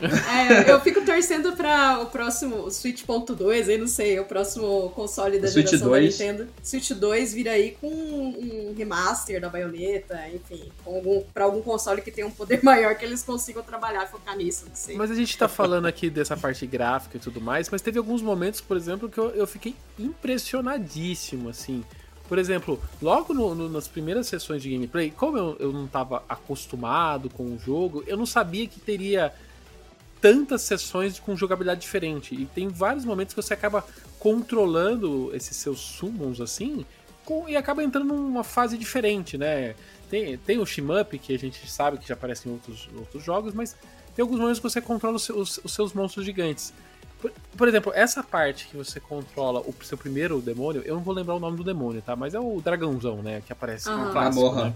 [0.00, 5.48] É, eu fico torcendo para o próximo Switch.2, aí não sei, o próximo console da
[5.48, 6.18] Switch geração 2.
[6.18, 6.48] da Nintendo.
[6.62, 12.10] Switch 2 vir aí com um remaster da baioneta, enfim, algum, para algum console que
[12.10, 14.96] tenha um poder maior que eles consigam trabalhar e focar nisso, não sei.
[14.96, 18.22] Mas a gente tá falando aqui dessa parte gráfica e tudo mais, mas teve alguns
[18.22, 21.84] momentos, por exemplo, que eu, eu fiquei impressionadíssimo, assim.
[22.28, 26.24] Por exemplo, logo no, no, nas primeiras sessões de gameplay, como eu, eu não estava
[26.28, 29.32] acostumado com o jogo, eu não sabia que teria
[30.24, 32.34] tantas sessões com jogabilidade diferente.
[32.34, 33.84] E tem vários momentos que você acaba
[34.18, 36.86] controlando esses seus summons assim,
[37.26, 39.74] com, e acaba entrando numa fase diferente, né?
[40.08, 43.52] Tem, tem o Shimup, que a gente sabe que já aparece em outros, outros jogos,
[43.52, 43.76] mas
[44.16, 46.72] tem alguns momentos que você controla os, os, os seus monstros gigantes.
[47.20, 51.12] Por, por, exemplo, essa parte que você controla o seu primeiro demônio, eu não vou
[51.12, 52.16] lembrar o nome do demônio, tá?
[52.16, 53.42] Mas é o dragãozão, né?
[53.44, 54.06] Que aparece uhum.
[54.06, 54.72] no clássico, né?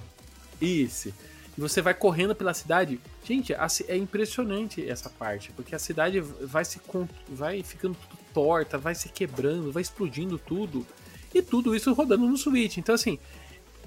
[0.60, 1.10] Isso
[1.58, 3.00] e você vai correndo pela cidade.
[3.24, 6.80] Gente, é impressionante essa parte, porque a cidade vai se
[7.28, 7.96] vai ficando
[8.32, 10.86] torta, vai se quebrando, vai explodindo tudo.
[11.34, 12.76] E tudo isso rodando no Switch.
[12.76, 13.18] Então, assim,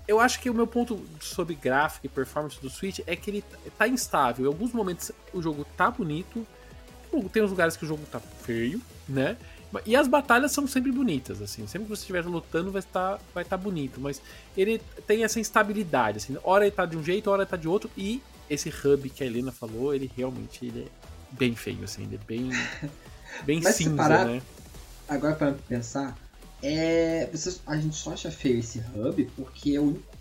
[0.06, 3.44] eu acho que o meu ponto sobre gráfico e performance do Switch é que ele
[3.78, 4.44] tá instável.
[4.44, 6.46] Em alguns momentos o jogo tá bonito,
[7.32, 9.38] tem uns lugares que o jogo tá feio, né?
[9.86, 11.66] E as batalhas são sempre bonitas, assim.
[11.68, 14.02] Sempre que você estiver lutando vai estar, vai estar bonito.
[14.02, 14.22] Mas
[14.56, 16.38] ele tem essa instabilidade, assim.
[16.44, 17.90] Hora ele tá de um jeito, hora ele tá de outro.
[17.98, 22.04] E esse hub que a Helena falou, ele realmente ele é bem feio, assim.
[22.04, 22.50] Ele é bem,
[23.46, 24.42] bem mas cinza, parar, né?
[25.08, 26.18] Agora para pensar,
[26.62, 27.30] é,
[27.66, 29.78] a gente só acha feio esse hub porque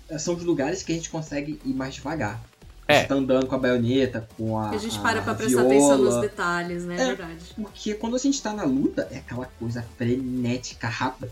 [0.09, 2.43] é são os lugares que a gente consegue ir mais devagar.
[2.91, 3.03] É.
[3.03, 4.71] Você tá andando com a baioneta, com a.
[4.71, 5.75] A gente para a pra prestar viola.
[5.75, 6.97] atenção nos detalhes, né?
[6.99, 7.45] É, é verdade.
[7.55, 11.31] Porque quando a gente tá na luta, é aquela coisa frenética, rápida.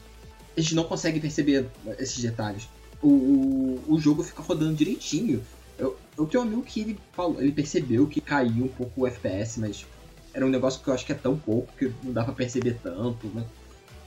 [0.56, 1.66] A gente não consegue perceber
[1.98, 2.68] esses detalhes.
[3.02, 5.42] O, o, o jogo fica rodando direitinho.
[5.78, 9.06] Eu, eu tenho um amigo que ele falou, ele percebeu que caiu um pouco o
[9.06, 9.86] FPS, mas
[10.34, 12.78] era um negócio que eu acho que é tão pouco que não dá para perceber
[12.82, 13.30] tanto.
[13.32, 13.44] Mas,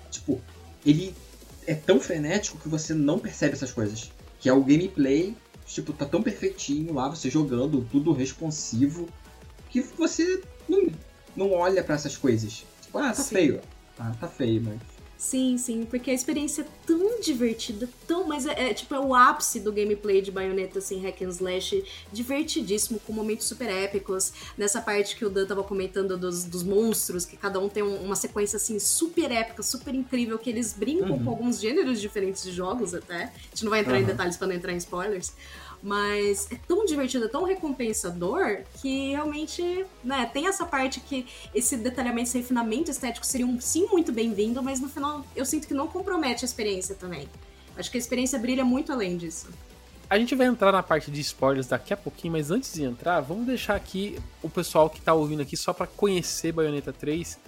[0.10, 0.42] tipo,
[0.86, 1.16] ele
[1.66, 4.12] é tão frenético que você não percebe essas coisas.
[4.40, 5.36] Que é o gameplay
[5.74, 9.08] tipo, tá tão perfeitinho lá, você jogando, tudo responsivo,
[9.70, 10.88] que você não,
[11.36, 12.66] não olha para essas coisas.
[12.82, 13.36] Tipo, ah, tá Sim.
[13.36, 13.62] feio.
[13.98, 14.80] Ah, tá feio, mas.
[15.18, 18.26] Sim, sim, porque a experiência é tão divertida, tão.
[18.28, 21.84] Mas é, é, tipo, é o ápice do gameplay de baioneta, assim, hack and slash,
[22.12, 24.34] divertidíssimo, com momentos super épicos.
[24.58, 28.02] Nessa parte que o Dan tava comentando dos, dos monstros, que cada um tem um-
[28.04, 31.24] uma sequência, assim, super épica, super incrível, que eles brincam Uhum.
[31.24, 33.26] com alguns gêneros diferentes de jogos até.
[33.26, 34.08] A gente não vai entrar em Uhum.
[34.08, 35.34] detalhes pra não entrar em spoilers.
[35.82, 41.26] Mas é tão divertido, é tão recompensador que realmente, né, tem essa parte que
[41.56, 45.68] esse detalhamento, esse refinamento estético seria um sim muito bem-vindo, mas no final eu sinto
[45.68, 47.28] que não compromete a experiência também.
[47.76, 49.48] Acho que a experiência brilha muito além disso.
[50.10, 53.22] A gente vai entrar na parte de spoilers daqui a pouquinho, mas antes de entrar,
[53.22, 57.40] vamos deixar aqui o pessoal que tá ouvindo aqui só pra conhecer Bayonetta 3.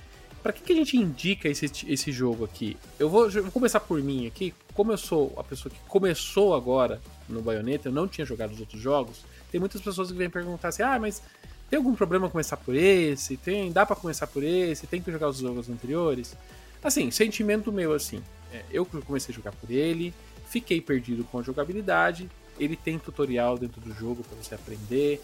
[0.41, 2.77] Pra que, que a gente indica esse, esse jogo aqui?
[2.97, 4.53] Eu vou, eu vou começar por mim aqui.
[4.73, 8.59] Como eu sou a pessoa que começou agora no Bayonetta, eu não tinha jogado os
[8.59, 9.23] outros jogos.
[9.51, 11.21] Tem muitas pessoas que vêm perguntar assim: ah, mas
[11.69, 13.37] tem algum problema começar por esse?
[13.37, 14.87] Tem, dá pra começar por esse?
[14.87, 16.35] Tem que jogar os jogos anteriores?
[16.83, 18.21] Assim, sentimento meu assim.
[18.53, 20.13] é, eu comecei a jogar por ele,
[20.47, 22.29] fiquei perdido com a jogabilidade.
[22.59, 25.19] Ele tem tutorial dentro do jogo pra você aprender.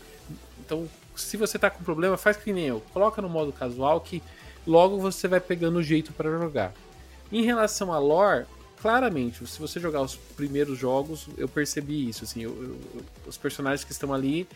[0.59, 2.81] Então, se você tá com problema, faz que nem eu.
[2.91, 4.23] Coloca no modo casual que
[4.65, 6.73] logo você vai pegando o jeito para jogar.
[7.31, 8.45] Em relação a lore,
[8.81, 12.23] claramente, se você jogar os primeiros jogos, eu percebi isso.
[12.23, 14.47] Assim, eu- eu- os personagens que estão ali,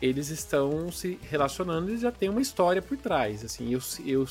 [0.00, 3.44] eles estão se relacionando e já tem uma história por trás.
[3.44, 4.26] Assim, eu, eu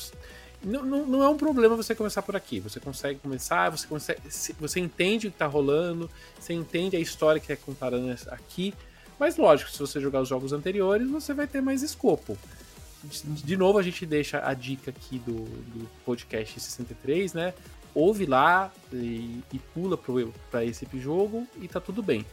[0.64, 2.60] não, não, não é um problema você começar por aqui.
[2.60, 7.00] Você consegue começar, você consegue, se- você entende o que está rolando, você entende a
[7.00, 7.96] história que é contada
[8.28, 8.72] aqui.
[9.18, 12.36] Mas lógico, se você jogar os jogos anteriores, você vai ter mais escopo.
[13.04, 17.52] De, de novo, a gente deixa a dica aqui do, do podcast 63, né?
[17.94, 19.98] Ouve lá e, e pula
[20.50, 22.24] para esse jogo e tá tudo bem.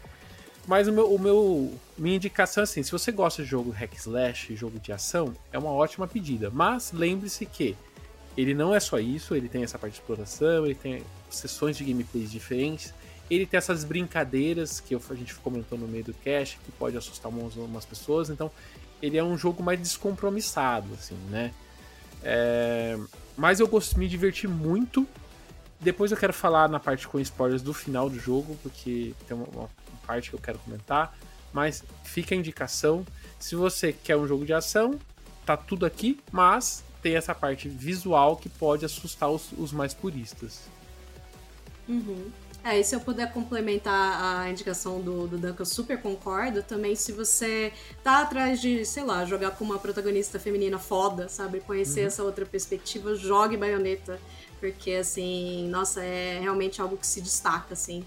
[0.67, 3.93] Mas o meu, o meu minha indicação é assim: se você gosta de jogo hack
[3.95, 6.49] slash, jogo de ação, é uma ótima pedida.
[6.49, 7.75] Mas lembre-se que
[8.37, 11.83] ele não é só isso, ele tem essa parte de exploração, ele tem sessões de
[11.83, 12.93] gameplays diferentes,
[13.29, 17.31] ele tem essas brincadeiras que a gente comentou no meio do cast, que pode assustar
[17.31, 18.51] umas, umas pessoas, então
[19.01, 21.51] ele é um jogo mais descompromissado, assim, né?
[22.23, 22.97] É,
[23.37, 25.07] mas eu gosto, me diverti muito.
[25.79, 29.47] Depois eu quero falar na parte com spoilers do final do jogo, porque tem uma,
[29.47, 29.69] uma
[30.05, 31.17] parte que eu quero comentar.
[31.53, 33.05] Mas fica a indicação.
[33.39, 34.99] Se você quer um jogo de ação,
[35.45, 40.61] tá tudo aqui, mas tem essa parte visual que pode assustar os, os mais puristas.
[41.87, 42.29] Uhum.
[42.63, 46.61] É, e se eu puder complementar a indicação do, do Dan, que eu super concordo,
[46.61, 47.71] também se você
[48.03, 51.61] tá atrás de, sei lá, jogar com uma protagonista feminina foda, sabe?
[51.61, 54.19] Conhecer essa outra perspectiva, jogue baioneta.
[54.59, 58.05] Porque, assim, nossa, é realmente algo que se destaca, assim,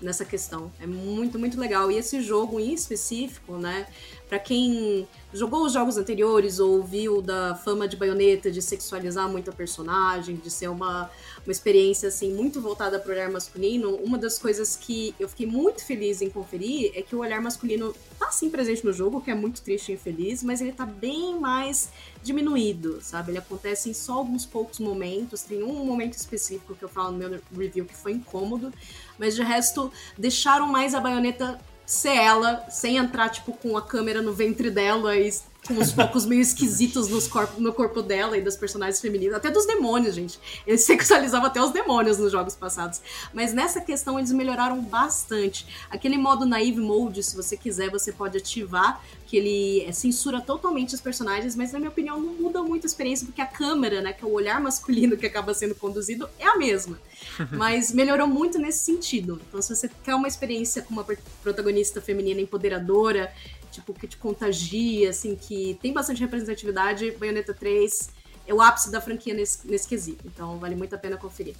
[0.00, 0.70] nessa questão.
[0.80, 1.90] É muito, muito legal.
[1.90, 3.86] E esse jogo em específico, né?
[4.28, 9.50] Pra quem jogou os jogos anteriores ou viu da fama de baioneta, de sexualizar muito
[9.50, 11.10] a personagem, de ser uma,
[11.46, 15.46] uma experiência assim muito voltada para o olhar masculino, uma das coisas que eu fiquei
[15.46, 19.30] muito feliz em conferir é que o olhar masculino tá sim presente no jogo, que
[19.30, 21.90] é muito triste e infeliz, mas ele tá bem mais
[22.22, 23.30] diminuído, sabe?
[23.30, 25.42] Ele acontece em só alguns poucos momentos.
[25.42, 28.72] Tem um momento específico que eu falo no meu review que foi incômodo,
[29.18, 34.20] mas de resto deixaram mais a baioneta ser ela, sem entrar, tipo, com a câmera
[34.20, 35.32] no ventre dela e
[35.66, 39.50] com os focos meio esquisitos nos corpo, no corpo dela e das personagens femininas, até
[39.50, 40.38] dos demônios, gente.
[40.66, 43.02] Eles sexualizavam até os demônios nos jogos passados.
[43.34, 45.66] Mas nessa questão eles melhoraram bastante.
[45.90, 50.94] Aquele modo naive mode, se você quiser, você pode ativar, que ele é, censura totalmente
[50.94, 54.12] os personagens, mas na minha opinião não muda muito a experiência, porque a câmera, né,
[54.12, 56.98] que é o olhar masculino que acaba sendo conduzido, é a mesma.
[57.52, 59.40] Mas melhorou muito nesse sentido.
[59.48, 61.04] Então, se você quer uma experiência com uma
[61.42, 63.32] protagonista feminina empoderadora,
[63.70, 68.10] tipo, que te contagia, assim, que tem bastante representatividade, Bayonetta 3
[68.46, 70.26] é o ápice da franquia nesse, nesse quesito.
[70.26, 71.54] Então, vale muito a pena conferir.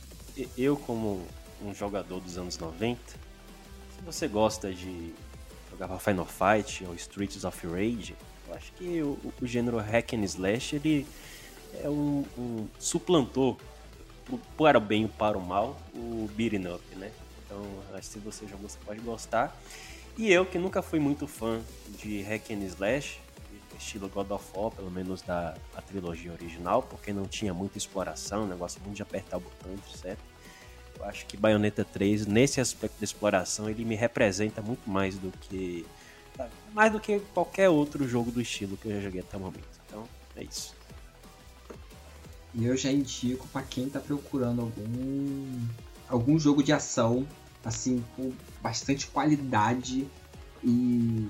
[0.57, 1.27] Eu, como
[1.63, 5.13] um jogador dos anos 90, se você gosta de
[5.71, 8.17] jogar Final Fight ou Streets of Rage,
[8.49, 11.07] eu acho que o, o gênero hack and slash ele
[11.83, 13.59] é um, um suplantou
[14.57, 17.11] para o bem e para o mal o beating up, né?
[17.45, 19.57] Então, acho que se você jogou, você pode gostar.
[20.19, 21.63] E eu, que nunca fui muito fã
[21.97, 23.21] de hack and slash,
[23.79, 25.55] estilo God of War, pelo menos da
[25.87, 30.19] trilogia original, porque não tinha muita exploração, negócio muito de apertar o botão, etc.
[30.99, 35.31] Eu acho que Bayonetta 3, nesse aspecto de exploração, ele me representa muito mais do
[35.31, 35.87] que
[36.73, 39.69] mais do que qualquer outro jogo do estilo que eu já joguei até o momento.
[39.87, 40.75] Então, é isso.
[42.55, 45.67] E eu já indico pra quem tá procurando algum
[46.09, 47.25] algum jogo de ação
[47.65, 48.33] assim com
[48.63, 50.07] bastante qualidade
[50.63, 51.29] e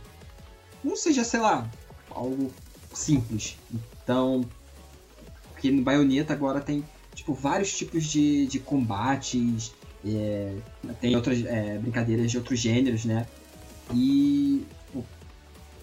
[0.82, 1.68] não seja, sei lá,
[2.10, 2.52] algo
[2.92, 3.56] simples.
[4.02, 4.48] Então,
[5.50, 9.72] porque no Bayonetta agora tem tipo, vários tipos de, de combates,
[10.04, 10.54] é,
[11.00, 13.26] tem outras é, brincadeiras de outros gêneros, né?
[13.92, 15.04] E tipo,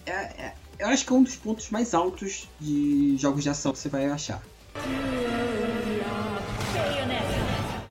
[0.06, 3.72] é, é, eu acho que é um dos pontos mais altos de jogos de ação
[3.72, 4.41] que você vai achar.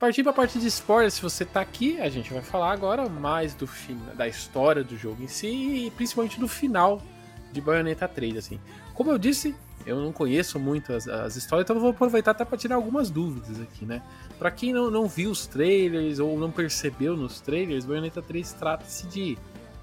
[0.05, 3.55] Partir pra parte de spoilers, se você tá aqui, a gente vai falar agora mais
[3.55, 3.67] do
[4.15, 7.01] da história do jogo em si e principalmente do final
[7.51, 8.59] de Bayonetta 3, assim.
[8.93, 12.45] Como eu disse, eu não conheço muito as, as histórias, então eu vou aproveitar até
[12.45, 14.03] para tirar algumas dúvidas aqui, né?
[14.37, 19.07] Para quem não, não viu os trailers ou não percebeu nos trailers, Bayonetta 3 trata-se
[19.07, 19.35] de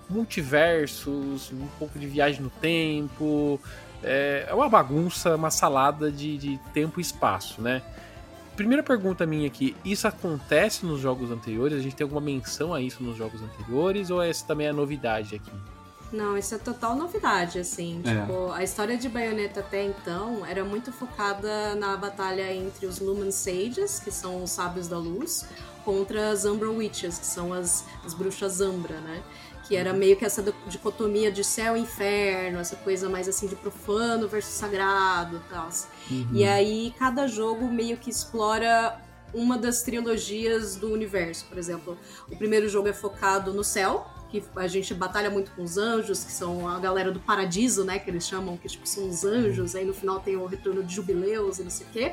[0.09, 3.61] multiversos, um pouco de viagem no tempo,
[4.05, 7.83] é, é uma bagunça, uma salada de, de tempo e espaço, né?
[8.57, 11.79] Primeira pergunta minha aqui, isso acontece nos jogos anteriores?
[11.79, 15.37] A gente tem alguma menção a isso nos jogos anteriores ou essa também é novidade
[15.37, 15.51] aqui?
[16.13, 18.03] Não, isso é total novidade, assim.
[18.05, 18.21] É.
[18.21, 23.31] Tipo, a história de Bayonetta até então era muito focada na batalha entre os Lumen
[23.31, 25.49] Sages, que são os sábios da luz,
[25.87, 29.23] contra as Umbra Witches, que são as, as bruxas Umbra, né?
[29.73, 33.57] Que era meio que essa dicotomia de céu e inferno, essa coisa mais assim de
[33.57, 35.71] profano versus sagrado e tal.
[36.31, 39.01] E aí cada jogo meio que explora
[39.33, 41.47] uma das trilogias do universo.
[41.47, 41.97] Por exemplo,
[42.31, 46.23] o primeiro jogo é focado no céu, que a gente batalha muito com os anjos,
[46.23, 47.99] que são a galera do paradiso, né?
[47.99, 49.75] Que eles chamam, que tipo, são os anjos.
[49.75, 52.13] Aí no final tem o retorno de jubileus e não sei o quê.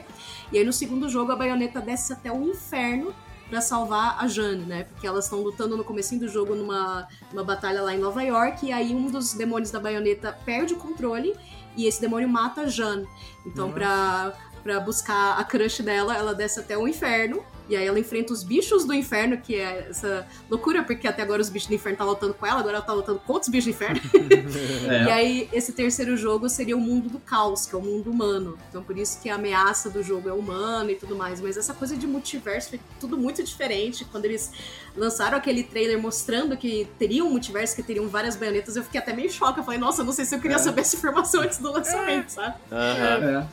[0.49, 3.13] E aí no segundo jogo a baioneta desce até o inferno
[3.49, 4.83] para salvar a Jane, né?
[4.83, 8.65] Porque elas estão lutando no comecinho do jogo numa, numa batalha lá em Nova York,
[8.65, 11.35] e aí um dos demônios da baioneta perde o controle
[11.75, 13.07] e esse demônio mata a Jane.
[13.45, 14.33] Então, pra,
[14.63, 17.43] pra buscar a crush dela, ela desce até o inferno.
[17.69, 21.41] E aí ela enfrenta os bichos do inferno, que é essa loucura, porque até agora
[21.41, 23.65] os bichos do inferno tá lutando com ela, agora ela tá lutando contra os bichos
[23.65, 24.01] do inferno.
[24.89, 25.03] É.
[25.03, 28.57] E aí, esse terceiro jogo seria o mundo do caos, que é o mundo humano.
[28.69, 31.39] Então, por isso que a ameaça do jogo é humana e tudo mais.
[31.39, 34.03] Mas essa coisa de multiverso foi tudo muito diferente.
[34.05, 34.51] Quando eles
[34.97, 39.13] lançaram aquele trailer mostrando que teria um multiverso, que teriam várias baionetas, eu fiquei até
[39.13, 39.59] meio choque.
[39.59, 40.59] Eu falei, nossa, eu não sei se eu queria É.
[40.59, 42.55] saber essa informação antes do lançamento, sabe?
[42.71, 43.41] Aham.
[43.41, 43.47] É.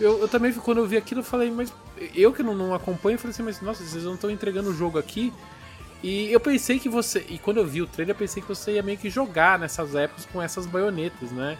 [0.00, 1.72] Eu, eu também, quando eu vi aquilo, eu falei, mas
[2.14, 4.98] eu que não, não acompanho, falei assim, mas nossa, vocês não estão entregando o jogo
[4.98, 5.32] aqui.
[6.02, 7.24] E eu pensei que você.
[7.28, 9.94] E quando eu vi o trailer, eu pensei que você ia meio que jogar nessas
[9.94, 11.56] épocas com essas baionetas, né?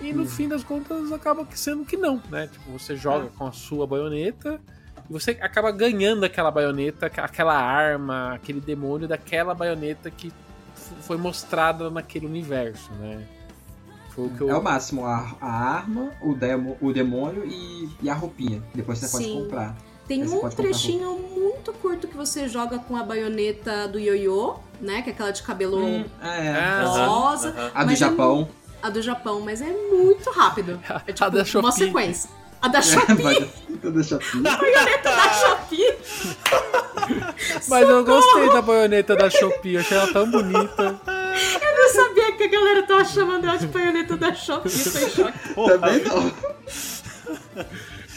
[0.00, 2.48] E no fim das contas acaba sendo que não, né?
[2.48, 4.60] Tipo, você joga com a sua baioneta
[5.08, 10.32] e você acaba ganhando aquela baioneta, aquela arma, aquele demônio daquela baioneta que
[11.02, 13.24] foi mostrada naquele universo, né?
[14.14, 14.50] Foi o que eu.
[14.50, 18.62] É o máximo, a, a arma, o, demo, o demônio e, e a roupinha.
[18.74, 19.42] Depois você pode Sim.
[19.42, 19.74] comprar.
[20.06, 24.56] Tem Aí um pode trechinho muito curto que você joga com a baioneta do ioiô,
[24.80, 25.00] né?
[25.02, 25.82] Que é aquela de cabelo
[26.22, 27.48] É, Ah, rosa.
[27.50, 27.70] aham.
[27.74, 28.48] a do é Japão.
[28.82, 30.78] A do Japão, mas é muito rápido.
[31.06, 31.72] É tipo A da uma Shopee.
[31.72, 32.30] sequência.
[32.60, 33.22] A da Shopee, Shopee.
[34.42, 35.98] baioneta da Shopee.
[37.68, 41.00] Mas eu gostei da baioneta da Shopee, eu achei ela tão bonita.
[42.48, 44.70] Que a galera tava chamando ela de baioneta da Shopee.
[44.86, 45.54] Eu tô em choque.
[45.54, 46.32] Também não.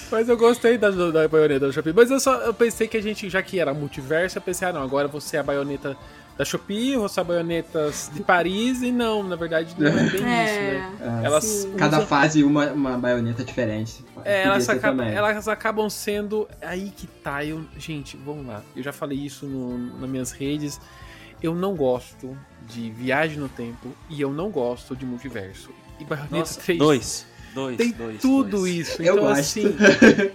[0.09, 1.93] Mas eu gostei da, da baioneta da Shopee.
[1.93, 4.73] Mas eu só eu pensei que a gente, já que era multiverso, eu pensei, ah
[4.73, 5.97] não, agora você é a baioneta
[6.37, 10.05] da Shopee, você é a baioneta de Paris, e não, na verdade não é bem
[10.07, 10.91] isso, né?
[11.01, 11.57] É, Elas sim.
[11.67, 14.05] usam- Cada fase uma, uma baioneta diferente.
[14.23, 15.13] É, elas, também.
[15.13, 16.47] elas acabam sendo.
[16.61, 17.43] Aí que tá.
[17.43, 18.61] Eu, gente, vamos lá.
[18.75, 20.79] Eu já falei isso no, nas minhas redes.
[21.41, 25.69] Eu não gosto de viagem no tempo e eu não gosto de multiverso.
[25.99, 27.27] E Bayonetta Nossa, 3 dois.
[27.53, 28.73] Dois, tem dois, tudo dois.
[28.89, 29.01] isso.
[29.01, 29.39] Eu então, gosto.
[29.39, 29.75] assim.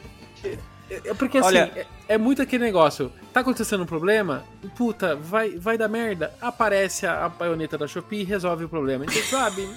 [0.90, 3.12] é- é porque assim, Olha- é, é muito aquele negócio.
[3.32, 4.44] Tá acontecendo um problema?
[4.76, 6.34] Puta, vai, vai dar merda?
[6.40, 9.04] Aparece a, a baioneta da Shopee e resolve o problema.
[9.04, 9.68] Então, sabe?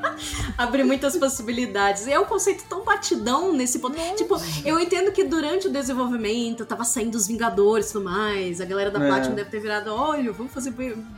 [0.58, 2.06] Abre muitas possibilidades.
[2.06, 3.96] E é um conceito tão batidão nesse ponto.
[4.16, 8.60] Tipo, eu entendo que durante o desenvolvimento tava saindo os Vingadores e tudo mais.
[8.60, 9.08] A galera da É.
[9.08, 10.72] Platinum deve ter virado: olha, vamos fazer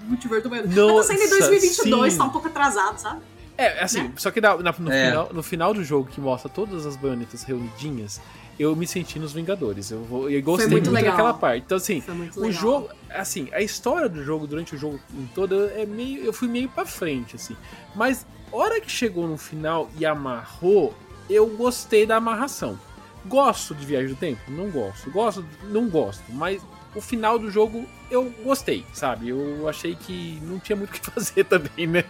[0.06, 2.18] multiverso do Mas tá Nossa, saindo em 2022, sim.
[2.18, 3.20] tá um pouco atrasado, sabe?
[3.58, 4.12] É, assim, Né?
[4.16, 5.08] só que na- na- no, É.
[5.10, 8.18] final, no final do jogo que mostra todas as baionetas reunidinhas,
[8.58, 9.90] eu me senti nos Vingadores.
[9.90, 11.12] Eu, vou, eu gostei muito muito, legal.
[11.12, 11.62] daquela parte.
[11.66, 12.60] Então, assim, Foi muito o legal.
[12.60, 16.48] jogo, assim, a história do jogo durante o jogo em todo é meio, eu fui
[16.48, 17.54] meio pra frente, assim.
[17.94, 20.94] Mas hora que chegou no final e amarrou,
[21.28, 22.78] eu gostei da amarração.
[23.26, 24.40] Gosto de Viagem do Tempo?
[24.48, 25.10] Não gosto.
[25.10, 26.22] Gosto, não gosto.
[26.30, 26.60] Mas
[26.94, 29.30] o final do jogo eu gostei, sabe?
[29.30, 32.04] Eu achei que não tinha muito o que fazer também, né?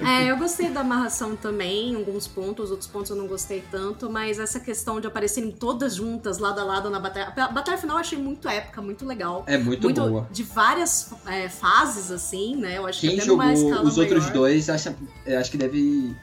[0.00, 4.10] É, eu gostei da amarração também, em alguns pontos, outros pontos eu não gostei tanto,
[4.10, 7.32] mas essa questão de aparecerem todas juntas, lado a lado na batalha.
[7.34, 9.44] A batalha final eu achei muito épica, muito legal.
[9.46, 10.28] É muito, boa.
[10.30, 12.76] de várias é, fases, assim, né?
[12.76, 14.32] Eu acho Quem que até numa jogou escala os outros maior.
[14.34, 14.94] dois, acha,
[15.24, 16.14] eu acho que deve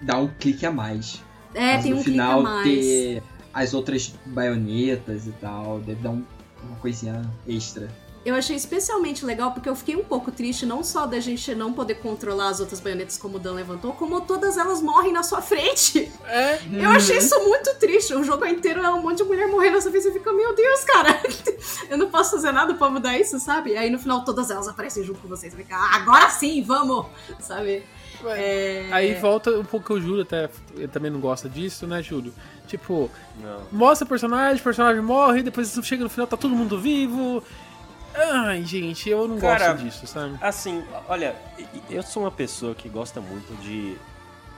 [0.00, 1.22] dar um clique a mais.
[1.54, 2.64] É, Mas tem no um final clique a mais.
[2.74, 3.22] ter
[3.54, 5.80] as outras baionetas e tal.
[5.80, 6.24] Deve dar um-
[6.66, 7.88] uma coisinha extra.
[8.26, 11.72] Eu achei especialmente legal porque eu fiquei um pouco triste, não só da gente não
[11.72, 15.40] poder controlar as outras baionetas como o Dan levantou, como todas elas morrem na sua
[15.40, 16.10] frente.
[16.26, 16.58] É.
[16.72, 18.12] Eu achei isso muito triste.
[18.14, 20.02] O jogo inteiro é um monte de mulher morrendo na sua frente.
[20.02, 21.22] Você fica, meu Deus, cara,
[21.88, 23.76] eu não posso fazer nada pra mudar isso, sabe?
[23.76, 25.52] Aí no final todas elas aparecem junto com vocês.
[25.52, 27.06] Você fica, ah, agora sim, vamos!
[27.38, 27.84] Sabe?
[28.24, 28.88] É...
[28.92, 32.32] Aí volta um pouco que o Júlio até ele também não gosta disso, né, Júlio?
[32.66, 33.10] Tipo,
[33.40, 33.62] Não.
[33.70, 37.42] mostra o personagem, o personagem morre, depois chega no final, tá todo mundo vivo.
[38.14, 40.36] Ai, gente, eu não Cara, gosto disso, sabe?
[40.40, 41.36] Assim, olha,
[41.90, 43.96] eu sou uma pessoa que gosta muito de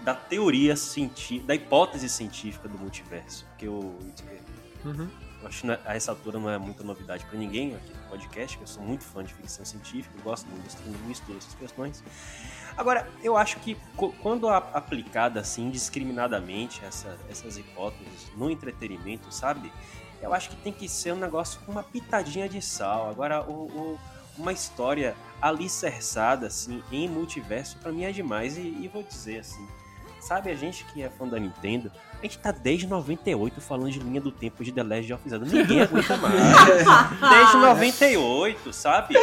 [0.05, 3.95] da teoria científica, da hipótese científica do multiverso, que eu,
[4.85, 5.09] Uhum.
[5.45, 8.63] Acho que a essa altura não é muita novidade pra ninguém aqui no podcast, que
[8.63, 10.63] eu sou muito fã de ficção científica, gosto muito
[11.07, 12.03] de estudo essas questões.
[12.77, 13.77] Agora, eu acho que
[14.23, 19.73] quando aplicada assim indiscriminadamente essa- essas hipóteses no entretenimento, sabe?
[20.21, 23.09] Eu acho que tem que ser um negócio com uma pitadinha de sal.
[23.11, 23.99] Agora, o, o-
[24.37, 29.67] uma história alicerçada assim em multiverso pra mim é demais e, e vou dizer assim,
[30.21, 33.99] sabe a gente que é fã da Nintendo, a gente tá desde 98 falando de
[34.01, 35.47] linha do tempo de The Legend of Zelda.
[35.47, 36.35] Ninguém aguenta mais.
[37.31, 39.15] Desde 98, sabe?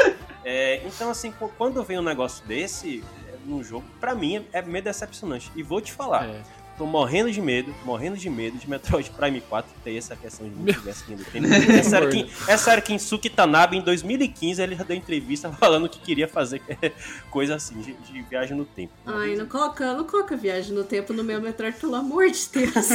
[0.43, 4.59] É, então, assim, qu- quando vem um negócio desse é, num jogo, pra mim é,
[4.59, 5.51] é meio decepcionante.
[5.55, 6.41] E vou te falar, É.
[6.78, 10.55] tô morrendo de medo, morrendo de medo de Metroid Prime 4 ter essa questão de
[10.55, 11.47] multiverso do tempo.
[11.47, 15.99] É sério que, é em Suki Tanabe, em 2015, ele já deu entrevista falando que
[15.99, 16.61] queria fazer
[17.30, 18.93] coisa assim, de, de viagem no tempo.
[19.05, 22.89] Ai, não coloca, não coloca viagem no tempo no meu Metroid, pelo amor de Deus.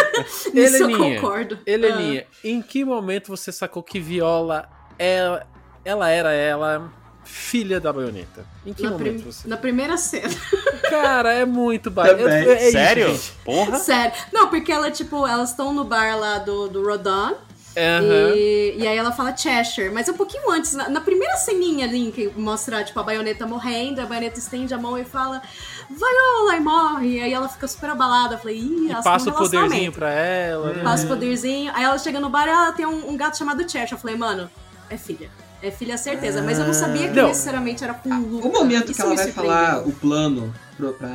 [0.52, 1.58] Nisso eu concordo.
[1.66, 4.68] Heleninha, em que momento você sacou que Viola
[4.98, 5.46] ela,
[5.84, 6.92] ela era ela
[7.26, 8.46] filha da baioneta?
[8.64, 9.48] Em que Na, momento prim- você.
[9.48, 10.34] na primeira cena.
[10.88, 12.16] Cara, é muito baixo.
[12.16, 12.32] Também.
[12.34, 13.08] É, é isso, Sério?
[13.08, 13.32] gente.
[13.44, 13.78] Porra?
[13.78, 14.12] Sério.
[14.32, 17.34] Não, porque ela, tipo, elas estão no bar lá do, do Rodan.
[17.78, 18.32] Aham.
[18.34, 22.10] E, e aí ela fala Cheshire, mas um pouquinho antes, na, na primeira ceninha ali,
[22.10, 25.42] que mostra, tipo, a baioneta morrendo, a baioneta estende a mão e fala
[25.90, 27.18] Viola, e morre.
[27.18, 28.36] E aí ela fica super abalada.
[28.36, 30.72] Eu falei, ih, E elas passa o poderzinho pra ela.
[30.72, 30.82] né?
[30.82, 31.70] Passa o poderzinho.
[31.74, 33.92] Aí ela chega no bar e ela tem um, um gato chamado Cheshire.
[33.92, 34.50] Eu falei, mano,
[34.88, 35.28] é filha.
[35.62, 36.42] É filha certeza.
[36.42, 37.28] Mas eu não sabia que Não.
[37.28, 38.48] necessariamente era com o Luca.
[38.48, 41.08] O momento que ela vai falar o plano pro, pra,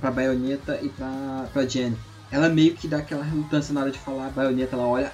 [0.00, 1.96] pra baioneta e pra, pra Jenny,
[2.30, 5.10] ela meio que dá aquela relutância na hora de falar baioneta, ela olha.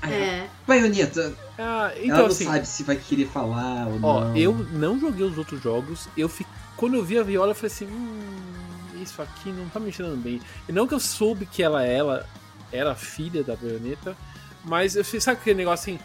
[0.00, 0.46] Ela, É.
[0.66, 4.36] Baioneta, Ah, ela então não assim, sabe se vai querer falar ou ó, não.
[4.36, 6.08] eu não joguei os outros jogos.
[6.16, 6.46] Eu fi...
[6.76, 10.16] Quando eu vi a Viola, eu falei assim: hum, isso aqui não tá me cheirando
[10.22, 10.40] bem.
[10.68, 12.24] E não que eu soube que ela, ela
[12.72, 14.16] era filha da baioneta,
[14.64, 16.00] mas eu fiz, sabe aquele negócio assim?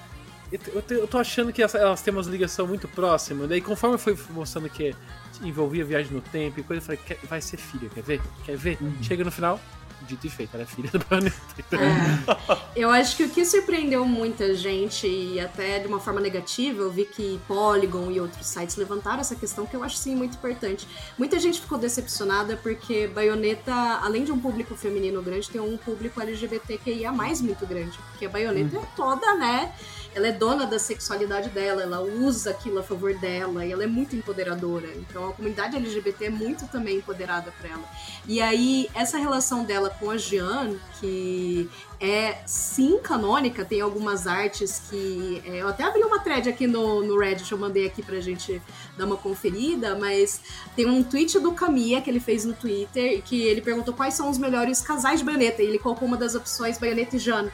[0.52, 3.50] Eu, te- tô achando que elas têm umas ligação muito próximas.
[3.50, 4.96] Daí, conforme foi mostrando que
[5.42, 8.22] envolvia viagem no tempo e coisa, eu falei: "Quer- vai ser filha, quer ver?
[8.46, 8.78] Quer ver?
[9.02, 9.60] Chega no final,
[10.08, 11.36] dito e feito, ela é filha da baioneta.
[11.58, 12.64] Então, É.
[12.76, 16.92] Eu acho que o que surpreendeu muita gente, e até de uma forma negativa, eu
[16.92, 20.88] vi que Polygon e outros sites levantaram essa questão, que eu acho sim muito importante.
[21.18, 23.74] Muita gente ficou decepcionada porque Bayonetta,
[24.04, 27.98] além de um público feminino grande, tem um público LGBTQIA muito grande.
[28.12, 29.72] Porque a Bayonetta é toda, né?
[30.16, 33.88] Ela é dona da sexualidade dela, ela usa aquilo a favor dela, e ela é
[33.88, 34.88] muito empoderadora.
[34.96, 37.84] Então a comunidade LGBT é muito também empoderada por ela.
[38.28, 44.82] E aí, essa relação dela com a Jean, que é sim canônica, tem algumas artes
[44.90, 45.42] que.
[45.46, 48.62] é, eu até abri uma thread aqui no, no Reddit, eu mandei aqui pra gente
[48.98, 50.42] dar uma conferida, mas
[50.76, 54.30] tem um tweet do Kamiya que ele fez no Twitter, que ele perguntou quais são
[54.30, 57.50] os melhores casais de baioneta, e ele colocou uma das opções baioneta e Jean.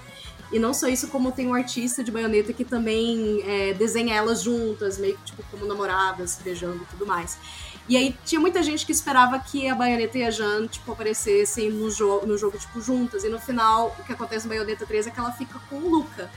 [0.51, 4.41] E não só isso, como tem um artista de baioneta que também é, desenha elas
[4.41, 7.37] juntas, meio que tipo como namoradas, beijando e tudo mais.
[7.87, 11.71] E aí tinha muita gente que esperava que a Bayonetta e a Jean, tipo, aparecessem
[11.71, 13.23] no, jo no jogo, tipo, juntas.
[13.23, 15.89] E no final, o que acontece no Bayonetta 3 é que ela fica com o
[15.89, 16.29] Luca.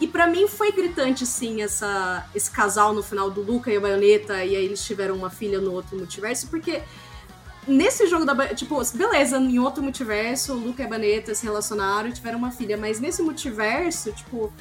[0.00, 3.80] E pra mim foi gritante, sim, essa, esse casal no final do Luca e a
[3.80, 6.82] Bayonetta, e aí eles tiveram uma filha no outro multiverso, porque
[7.66, 12.08] nesse jogo da tipo, beleza, em outro multiverso, o Luca e a Bayonetta se relacionaram
[12.08, 14.52] e tiveram uma filha, mas nesse multiverso, tipo,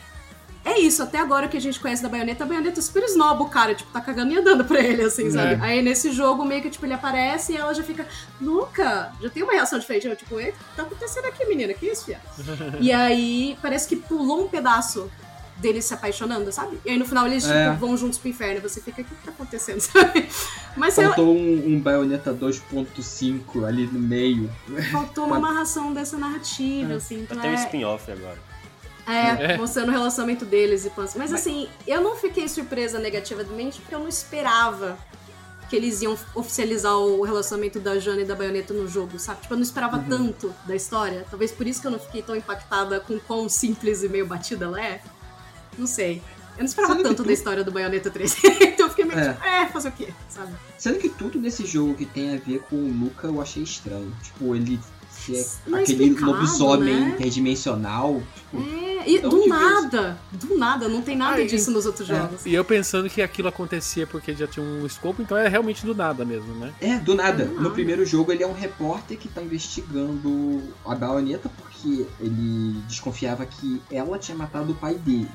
[0.66, 3.42] é isso, até agora que a gente conhece da Bayonetta, a Bayonetta é super snob,
[3.42, 5.54] o cara, tipo, tá cagando e andando pra ele, assim, sabe?
[5.54, 5.60] É.
[5.62, 8.06] Aí nesse jogo, meio que, tipo, ele aparece e ela já fica,
[8.42, 11.74] Luca, já tem uma reação diferente, eu, tipo, eita, que tá acontecendo aqui, menina?
[11.74, 12.20] Que isso, fia?
[12.80, 15.10] e aí, parece que pulou um pedaço
[15.60, 16.80] deles se apaixonando, sabe?
[16.86, 17.74] E aí no final eles, tipo, É.
[17.76, 20.28] vão juntos pro inferno, e você fica, o que que tá acontecendo, sabe?
[20.78, 24.50] Mas eu, Faltou um, um baioneta 2.5 ali no meio.
[24.92, 27.64] faltou uma amarração dessa narrativa, assim, então Vai ter um é...
[27.66, 28.38] spin-off agora.
[29.08, 29.58] É, É.
[29.58, 31.16] mostrando o relacionamento deles e pans.
[31.16, 34.98] Mas assim, eu não fiquei surpresa negativamente porque eu não esperava
[35.68, 39.42] que eles iam oficializar o relacionamento da Jana e da Baioneta no jogo, sabe?
[39.42, 40.04] Tipo, eu não esperava Uhum.
[40.10, 41.26] tanto da história.
[41.30, 44.66] Talvez por isso que eu não fiquei tão impactada com quão simples e meio batida
[44.66, 45.02] ela é.
[45.80, 46.22] Não sei.
[46.58, 48.36] Eu não esperava que tanto tu- da história do Bayonetta 3.
[48.62, 49.34] então eu fiquei meio É.
[49.34, 50.10] tipo, é, fazer o quê?
[50.28, 50.52] Sabe?
[50.78, 54.12] Sendo que tudo nesse jogo que tem a ver com o Luca eu achei estranho.
[54.22, 54.78] Tipo, ele
[55.10, 57.10] ser é aquele lobisomem né?
[57.16, 58.22] interdimensional.
[58.36, 62.10] Tipo, É, e De do nada, do nada, não tem nada Ai, disso nos outros
[62.10, 62.16] é.
[62.16, 62.46] jogos.
[62.46, 65.96] E eu pensando que aquilo acontecia porque já tinha um escopo, então é realmente do
[65.96, 66.74] nada mesmo, né?
[66.82, 67.44] É, do nada.
[67.44, 67.70] É do No nada.
[67.72, 73.82] primeiro jogo ele é um repórter que tá investigando a baioneta porque ele desconfiava que
[73.92, 75.30] ela tinha matado o pai dele.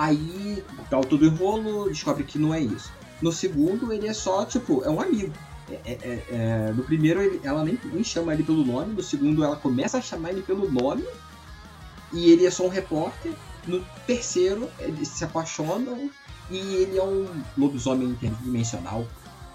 [0.00, 2.90] Aí dá o todo enrolo, descobre que não é isso.
[3.20, 5.30] No segundo ele é só, tipo, é um amigo.
[5.68, 9.02] É, é- é- é- no primeiro ele- ela nem, nem chama ele pelo nome, no
[9.02, 11.04] segundo ela começa a chamar ele pelo nome
[12.14, 13.32] e ele é só um repórter.
[13.66, 16.10] No terceiro eles se apaixonam
[16.50, 17.28] e ele é um
[17.58, 19.06] lobisomem interdimensional.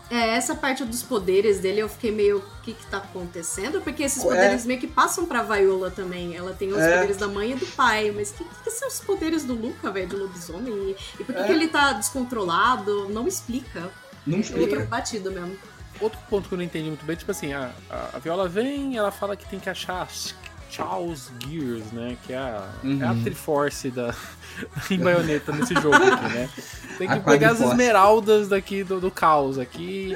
[0.09, 3.81] É, essa parte dos poderes dele eu fiquei meio, o que que tá acontecendo?
[3.81, 4.27] Porque esses É.
[4.27, 6.35] poderes meio que passam pra Viola também.
[6.35, 6.93] Ela tem os É.
[6.95, 8.11] poderes da mãe e do pai.
[8.15, 10.71] Mas o que, que são os poderes do Luca, velho, de lobisomem?
[10.73, 11.43] E, e por que, É.
[11.45, 13.09] que ele tá descontrolado?
[13.09, 13.89] Não explica.
[14.27, 14.75] Não É explica.
[14.75, 15.57] meio batido mesmo.
[15.99, 18.97] Outro ponto que eu não entendi muito bem, tipo assim, a, a, a Viola vem
[18.97, 20.35] ela fala que tem que achar as
[20.69, 22.17] Charles Gears, né?
[22.25, 23.01] Que é a, Uhum.
[23.03, 24.13] é a Triforce da,
[24.89, 26.49] em baioneta nesse jogo aqui, né?
[26.97, 30.13] Tem que A pegar as esmeraldas daqui do, do caos aqui.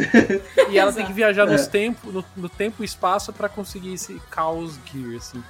[0.69, 1.69] e ela tem que viajar nos É.
[1.69, 5.43] tempo, no, no tempo e espaço pra conseguir esse Chaos Gear, assim.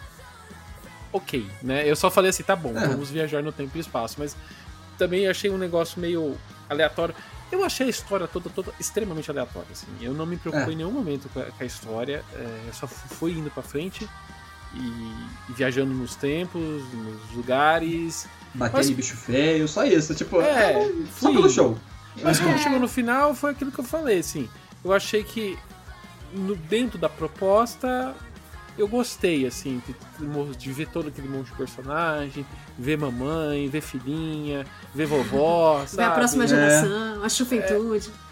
[1.11, 1.89] Ok, né?
[1.89, 2.87] Eu só falei assim, tá bom, É.
[2.87, 4.35] vamos viajar no tempo e espaço, mas
[4.97, 6.37] também achei um negócio meio
[6.69, 7.15] aleatório.
[7.51, 9.87] Eu achei a história toda, toda extremamente aleatória, assim.
[9.99, 10.73] Eu não me preocupei É.
[10.73, 12.23] em nenhum momento com a, com a história.
[12.35, 14.07] é, eu só fu- fui indo pra frente
[14.75, 14.79] e,
[15.49, 16.61] e viajando nos tempos,
[16.93, 18.27] nos lugares.
[18.53, 20.13] Batendo Mas- em bicho feio, só isso.
[20.15, 20.73] Tipo, É,
[21.19, 21.77] só fui pelo show.
[22.23, 22.57] Mas quando É.
[22.57, 24.49] chegou no final, foi aquilo que eu falei, assim.
[24.83, 25.57] Eu achei que
[26.33, 28.13] no, dentro da proposta
[28.77, 32.45] eu gostei, assim, de, de ver todo aquele monte de personagem,
[32.77, 34.65] ver mamãe, ver filhinha,
[34.95, 35.97] ver vovó, sabe?
[35.97, 36.47] Vai a próxima É.
[36.47, 38.09] geração, a juventude.
[38.09, 38.28] É,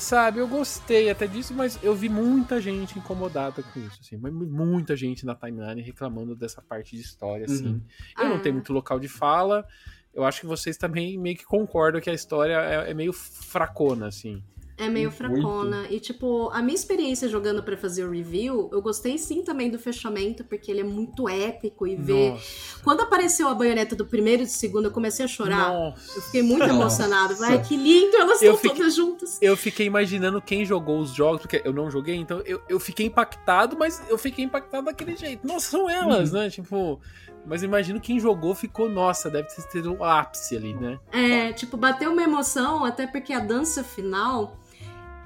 [0.00, 4.96] sabe, eu gostei até disso, mas eu vi muita gente incomodada com isso, assim, muita
[4.96, 7.66] gente na timeline reclamando dessa parte de história, assim.
[7.66, 7.80] Uhum.
[8.18, 8.40] Eu não Ah.
[8.40, 9.66] tenho muito local de fala,
[10.12, 14.08] eu acho que vocês também meio que concordam que a história é, é meio fracona,
[14.08, 14.42] assim.
[14.76, 15.16] É meio Muito.
[15.16, 15.86] fracona.
[15.88, 19.78] E, tipo, a minha experiência jogando pra fazer o review, eu gostei sim também do
[19.78, 22.32] fechamento, porque ele é muito épico e ver.
[22.32, 22.80] Nossa.
[22.82, 25.68] Quando apareceu a baioneta do primeiro e do segundo, eu comecei a chorar.
[25.72, 26.18] Nossa.
[26.18, 26.72] Eu fiquei muito Nossa.
[27.04, 27.36] emocionada.
[27.46, 29.38] Ai, que lindo, elas Eu estão fiquei- todas juntas.
[29.40, 33.06] Eu fiquei imaginando quem jogou os jogos, porque eu não joguei, então eu, eu fiquei
[33.06, 35.46] impactado, mas eu fiquei impactado daquele jeito.
[35.46, 36.40] Nossa, são elas, Uhum.
[36.40, 36.50] né?
[36.50, 37.00] Tipo.
[37.46, 40.98] Mas imagino quem jogou ficou, nossa, deve ter tido um ápice ali, né?
[41.12, 44.56] É, tipo, bateu uma emoção, até porque a dança final.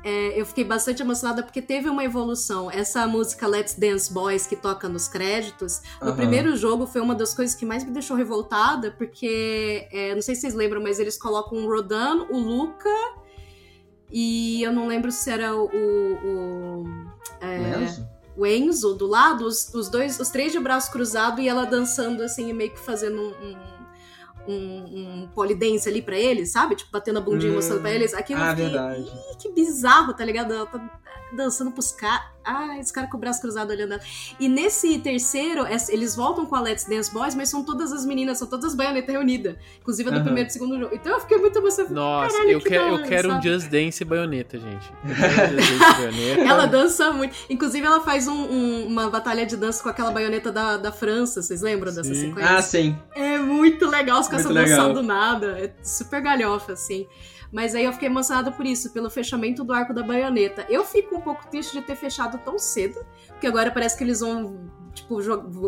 [0.04, 2.70] é, eu fiquei bastante emocionada porque teve uma evolução.
[2.70, 7.34] Essa música Let's Dance Boys que toca nos créditos, no primeiro jogo foi uma das
[7.34, 11.16] coisas que mais me deixou revoltada, porque é, não sei se vocês lembram, mas eles
[11.18, 12.88] colocam o Rodan, o Luca
[14.10, 15.66] e eu não lembro se era o.
[15.66, 16.84] o- o-
[17.40, 18.08] é, Lenzo?
[18.38, 22.22] O Enzo do lado, os, os dois, os três de braço cruzado e ela dançando
[22.22, 26.76] assim, e meio que fazendo um, um, um, um polidense ali pra eles, sabe?
[26.76, 27.56] Tipo, batendo a bundinha e Hum.
[27.56, 28.14] mostrando pra eles.
[28.14, 29.02] Aquilo Ah, eu fiquei, verdade.
[29.32, 30.54] "Ih, que bizarro, tá ligado?
[30.54, 30.78] Ela tá
[31.32, 32.26] dançando pros caras.
[32.50, 34.02] Ai, os caras com o braço cruzado olhando ela.
[34.40, 38.06] E nesse terceiro, es- eles voltam com a Let's Dance Boys, mas são todas as
[38.06, 39.54] meninas, são todas baionetas reunidas.
[39.80, 40.24] Inclusive a do Aham.
[40.24, 40.94] primeiro e do segundo jogo.
[40.94, 41.94] Então eu fiquei muito emocionada.
[41.94, 43.42] Nossa, Caralho, eu, que quero, eu quero um?
[43.42, 44.90] Just Dance baioneta, gente.
[45.04, 46.40] Eu quero um Just Dance baioneta.
[46.40, 47.36] Ela dança muito.
[47.50, 51.42] Inclusive, ela faz um- um- uma batalha de dança com aquela baioneta da, da França.
[51.42, 52.28] Vocês lembram dessa Sim.
[52.28, 52.56] sequência?
[52.56, 52.96] Ah, sim.
[53.14, 55.58] É muito legal, os caras dançando nada.
[55.58, 57.06] É super galhofa, assim.
[57.52, 60.66] Mas aí eu fiquei emocionada por isso, pelo fechamento do arco da baioneta.
[60.68, 64.20] Eu fico um pouco triste de ter fechado tão cedo, porque agora parece que eles
[64.20, 65.16] vão, tipo,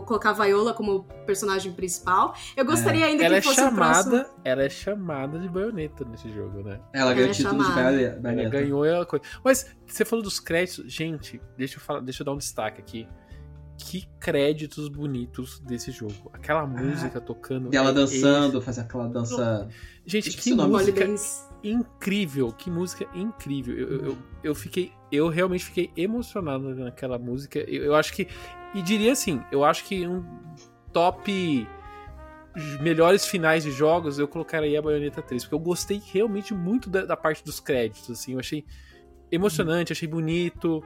[0.02, 2.34] colocar a Viola como personagem principal.
[2.56, 4.10] Eu gostaria ainda Ela que é fosse o próximo.
[4.16, 6.80] chamada, ela é chamada de baioneta nesse jogo, né?
[6.92, 7.82] Ela ganhou é o título de chamada.
[7.90, 8.28] baioneta.
[8.28, 9.24] Ela ganhou ela coisa.
[9.42, 13.08] Mas você falou dos créditos, gente, deixa eu falar, deixa eu dar um destaque aqui.
[13.84, 16.30] Que créditos bonitos desse jogo.
[16.32, 17.72] Aquela música tocando.
[17.72, 19.68] E ela é- dançando, faz aquela dança.
[20.06, 21.06] Gente, que música
[21.62, 23.76] incrível, que música incrível.
[23.76, 27.58] Eu, eu, eu, eu fiquei, eu realmente fiquei emocionado naquela música.
[27.58, 28.28] Eu, eu acho que,
[28.74, 30.24] e diria assim, eu acho que um
[30.92, 31.66] top
[32.80, 37.04] melhores finais de jogos eu colocaria a Bayonetta 3, porque eu gostei realmente muito da,
[37.04, 38.64] da parte dos créditos, assim, eu achei
[39.30, 40.82] emocionante, achei bonito.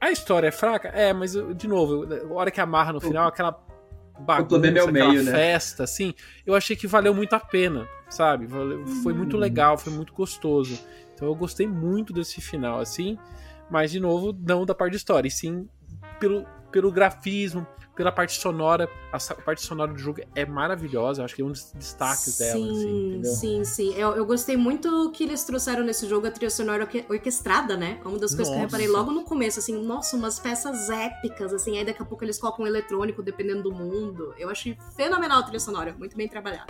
[0.00, 0.88] A história é fraca?
[0.88, 3.58] É, mas de novo, a hora que amarra no final, aquela
[4.20, 5.32] bagunça, é o aquela meio, né?
[5.32, 6.14] festa, assim,
[6.46, 8.46] eu achei que valeu muito a pena, sabe?
[8.46, 9.40] Valeu- Foi muito Uhum.
[9.40, 10.78] legal, foi muito gostoso.
[11.14, 13.18] Então eu gostei muito desse final, assim,
[13.70, 15.68] mas de novo, não da parte de história, e sim
[16.20, 17.66] pelo, pelo grafismo,
[17.96, 18.88] pela parte sonora.
[19.12, 22.74] A parte sonora do jogo é maravilhosa, acho que é um dos destaques dela, assim,
[22.82, 23.32] Sim, entendeu?
[23.32, 23.94] sim, sim.
[23.94, 27.98] Eu, eu gostei muito que eles trouxeram nesse jogo a trilha sonora orque- orquestrada, né?
[28.04, 28.76] Uma das coisas que eu Nossa.
[28.76, 32.38] reparei logo no começo, assim, nossa, umas peças épicas, assim, aí daqui a pouco eles
[32.38, 34.34] colocam um eletrônico dependendo do mundo.
[34.38, 36.66] Eu achei fenomenal a trilha sonora, muito bem trabalhada.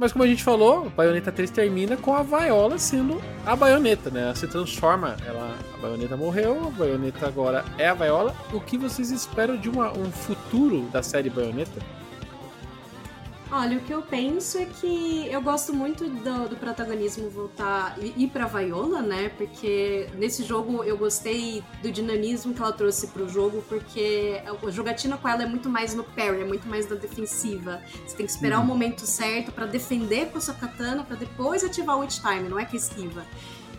[0.00, 4.08] Mas como a gente falou, a Bayonetta 3 termina com a Viola sendo a Bayonetta,
[4.08, 4.22] né?
[4.22, 8.34] Ela se transforma, ela, a Bayonetta morreu, a Bayonetta agora é a Viola.
[8.50, 11.82] O que vocês esperam de uma- um futuro da série Bayonetta?
[13.52, 18.14] Olha, o que eu penso é que eu gosto muito do, do protagonismo voltar e
[18.24, 19.28] ir pra Viola, né?
[19.36, 25.16] Porque nesse jogo eu gostei do dinamismo que ela trouxe pro jogo, porque a jogatina
[25.16, 27.82] com ela é muito mais no parry, é muito mais na defensiva.
[28.06, 28.64] Você tem que esperar Uhum.
[28.64, 32.48] o momento certo pra defender com a sua katana, pra depois ativar o witch time,
[32.48, 33.24] não é que esquiva.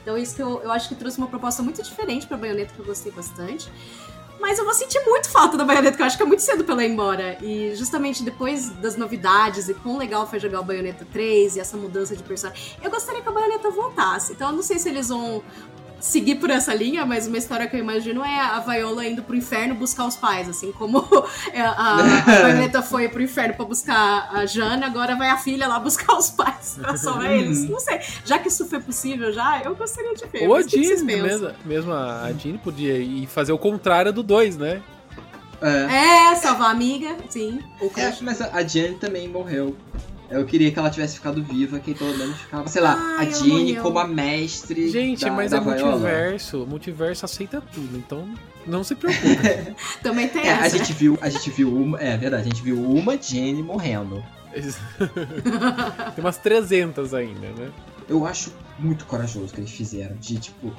[0.01, 2.79] Então isso que eu, eu acho que trouxe uma proposta muito diferente pra Bayonetta que
[2.79, 3.71] eu gostei bastante.
[4.41, 6.63] Mas eu vou sentir muito falta da Bayonetta, que eu acho que é muito cedo
[6.63, 7.37] pra ela ir embora.
[7.43, 11.77] E justamente depois das novidades e quão legal foi jogar o Bayonetta 3 e essa
[11.77, 14.33] mudança de personagem, eu gostaria que a Bayonetta voltasse.
[14.33, 15.43] Então eu não sei se eles vão
[16.01, 19.35] seguir por essa linha, mas uma história que eu imagino é a Viola indo pro
[19.35, 20.99] inferno buscar os pais, assim como
[21.55, 25.79] a, a Bayonetta foi pro inferno pra buscar a Jana, agora vai a filha lá
[25.79, 27.69] buscar os pais pra salvar eles.
[27.69, 30.47] Não sei, já que isso foi possível já, eu gostaria de ver.
[30.47, 34.81] Ou a Jean, mesmo, mesmo a Jean podia ir fazer o contrário do 2, né?
[35.61, 36.31] É.
[36.31, 37.59] É, salvar a amiga, sim.
[37.95, 39.75] É, mas a Jenny também morreu.
[40.31, 43.29] Eu queria que ela tivesse ficado viva, que pelo menos ficava, sei lá, Ai, a
[43.31, 44.89] Jenny como a mestre.
[44.89, 45.91] Gente, da, mas da é Viola.
[45.91, 46.65] multiverso.
[46.65, 48.27] Multiverso aceita tudo, então
[48.65, 49.27] não se preocupe.
[50.01, 50.77] Também tem É, a essa.
[50.77, 54.23] gente viu, a gente viu uma, é verdade, a gente viu uma Jenny morrendo.
[56.15, 57.71] Tem umas 300 ainda, né?
[58.07, 60.73] Eu acho muito corajoso o que eles fizeram, de tipo,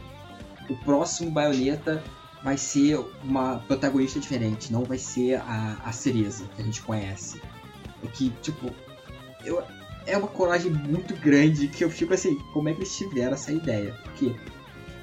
[0.69, 2.03] o próximo Bayonetta
[2.43, 7.41] vai ser uma protagonista diferente, não vai ser a, a Cereza que a gente conhece.
[8.03, 8.71] O que, tipo,
[9.45, 9.62] eu,
[10.07, 13.53] é uma coragem muito grande que eu fico assim, como é que eles tiveram essa
[13.53, 13.95] ideia?
[14.03, 14.34] Porque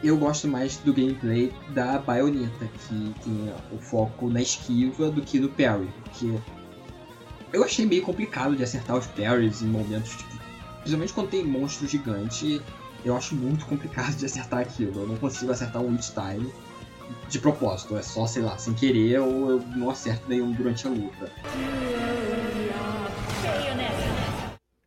[0.04, 5.40] eu gosto mais do gameplay da Bayonetta, que tem o foco na esquiva do que
[5.40, 6.40] no parry, porque
[7.52, 10.40] eu achei meio complicado de acertar os parries em momentos, tipo,
[10.80, 12.62] principalmente quando tem monstro gigante,
[13.04, 15.02] eu acho muito complicado de acertar aquilo.
[15.02, 16.52] Eu não consigo acertar um witch time
[17.28, 20.90] de propósito, é só, sei lá, sem querer ou eu não acerto nenhum durante a
[20.90, 21.32] luta.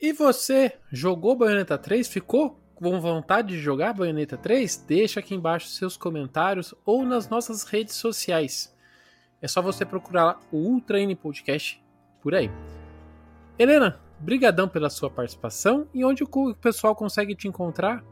[0.02, 2.08] E você jogou Bayonetta 3?
[2.08, 4.78] Ficou com vontade de jogar Bayonetta 3?
[4.78, 8.76] Deixa aqui embaixo seus comentários ou nas nossas redes sociais.
[9.40, 11.80] É só você procurar o Ultra N Podcast
[12.20, 12.50] por aí.
[13.56, 18.02] Helena, brigadão pela sua participação e onde o pessoal consegue te encontrar?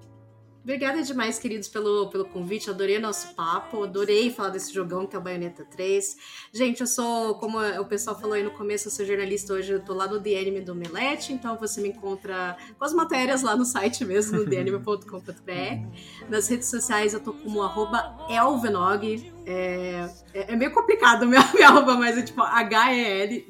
[0.63, 2.69] Obrigada demais, queridos, pelo, pelo convite.
[2.69, 6.17] Adorei o nosso papo, adorei falar desse jogão que é o Bayonetta 3.
[6.53, 9.81] Gente, eu sou, como o pessoal falou aí no começo, eu sou jornalista hoje, eu
[9.81, 13.57] tô lá no The Anime do Melete, então você me encontra com as matérias lá
[13.57, 16.29] no site mesmo, no theanime.com.br.
[16.29, 19.33] Nas redes sociais eu tô como arroba elvenog.
[19.47, 23.49] É, é, é meio complicado minha, minha arroba, mas é tipo H-E-L-V-N-O-G.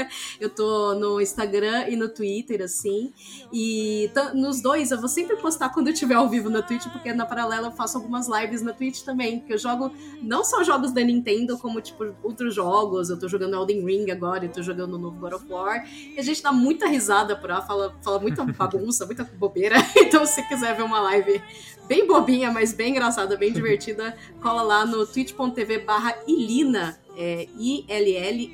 [0.40, 3.12] eu tô no Instagram e no Twitter, assim.
[3.52, 7.12] E nos dois eu vou sempre postar quando eu estiver ao vivo na Twitch, porque
[7.12, 9.40] na paralela eu faço algumas lives na Twitch também.
[9.40, 13.10] Que eu jogo não só jogos da Nintendo, como tipo outros jogos.
[13.10, 15.84] Eu tô jogando Elden Ring agora, eu tô jogando o novo God of War.
[16.14, 19.76] E a gente dá muita risada por lá, fala, fala muita bagunça, muita bobeira.
[20.10, 21.40] Então, se quer ver uma live
[21.90, 28.50] bem bobinha, mas bem engraçada, bem divertida, cola lá no twitch.tv barra Ilina, é, I-L-L-I-N-A-H.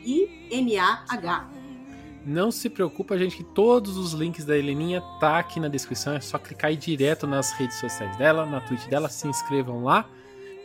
[2.26, 6.14] Não se preocupa, gente, que todos os links da Heleninha tá aqui na descrição.
[6.14, 10.08] É só clicar aí direto nas redes sociais dela, na Twitch dela, se inscrevam lá.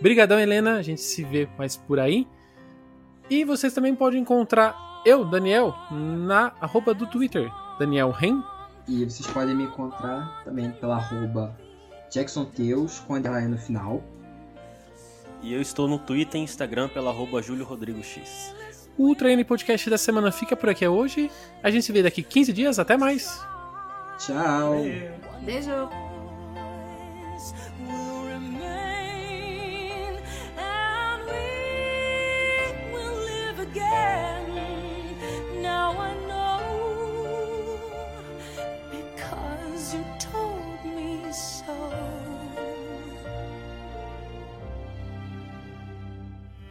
[0.02, 0.78] Brigadão, Helena.
[0.78, 2.28] A gente se vê mais por aí.
[3.30, 4.76] E vocês também podem encontrar
[5.06, 8.44] eu, Daniel, na arroba do Twitter, Daniel Ren.
[8.88, 11.56] E vocês podem me encontrar também pela arroba
[12.12, 14.04] JacksonTeus, com underline no final.
[15.42, 18.54] E eu estou no Twitter e Instagram pela arroba Júlio Rodrigo X.
[18.98, 21.32] O Ultra N Podcast da semana fica por aqui hoje.
[21.64, 22.80] A gente se vê daqui 15 dias.
[22.80, 23.42] Até mais.
[24.20, 24.76] Tchau!
[25.42, 26.11] Beijo!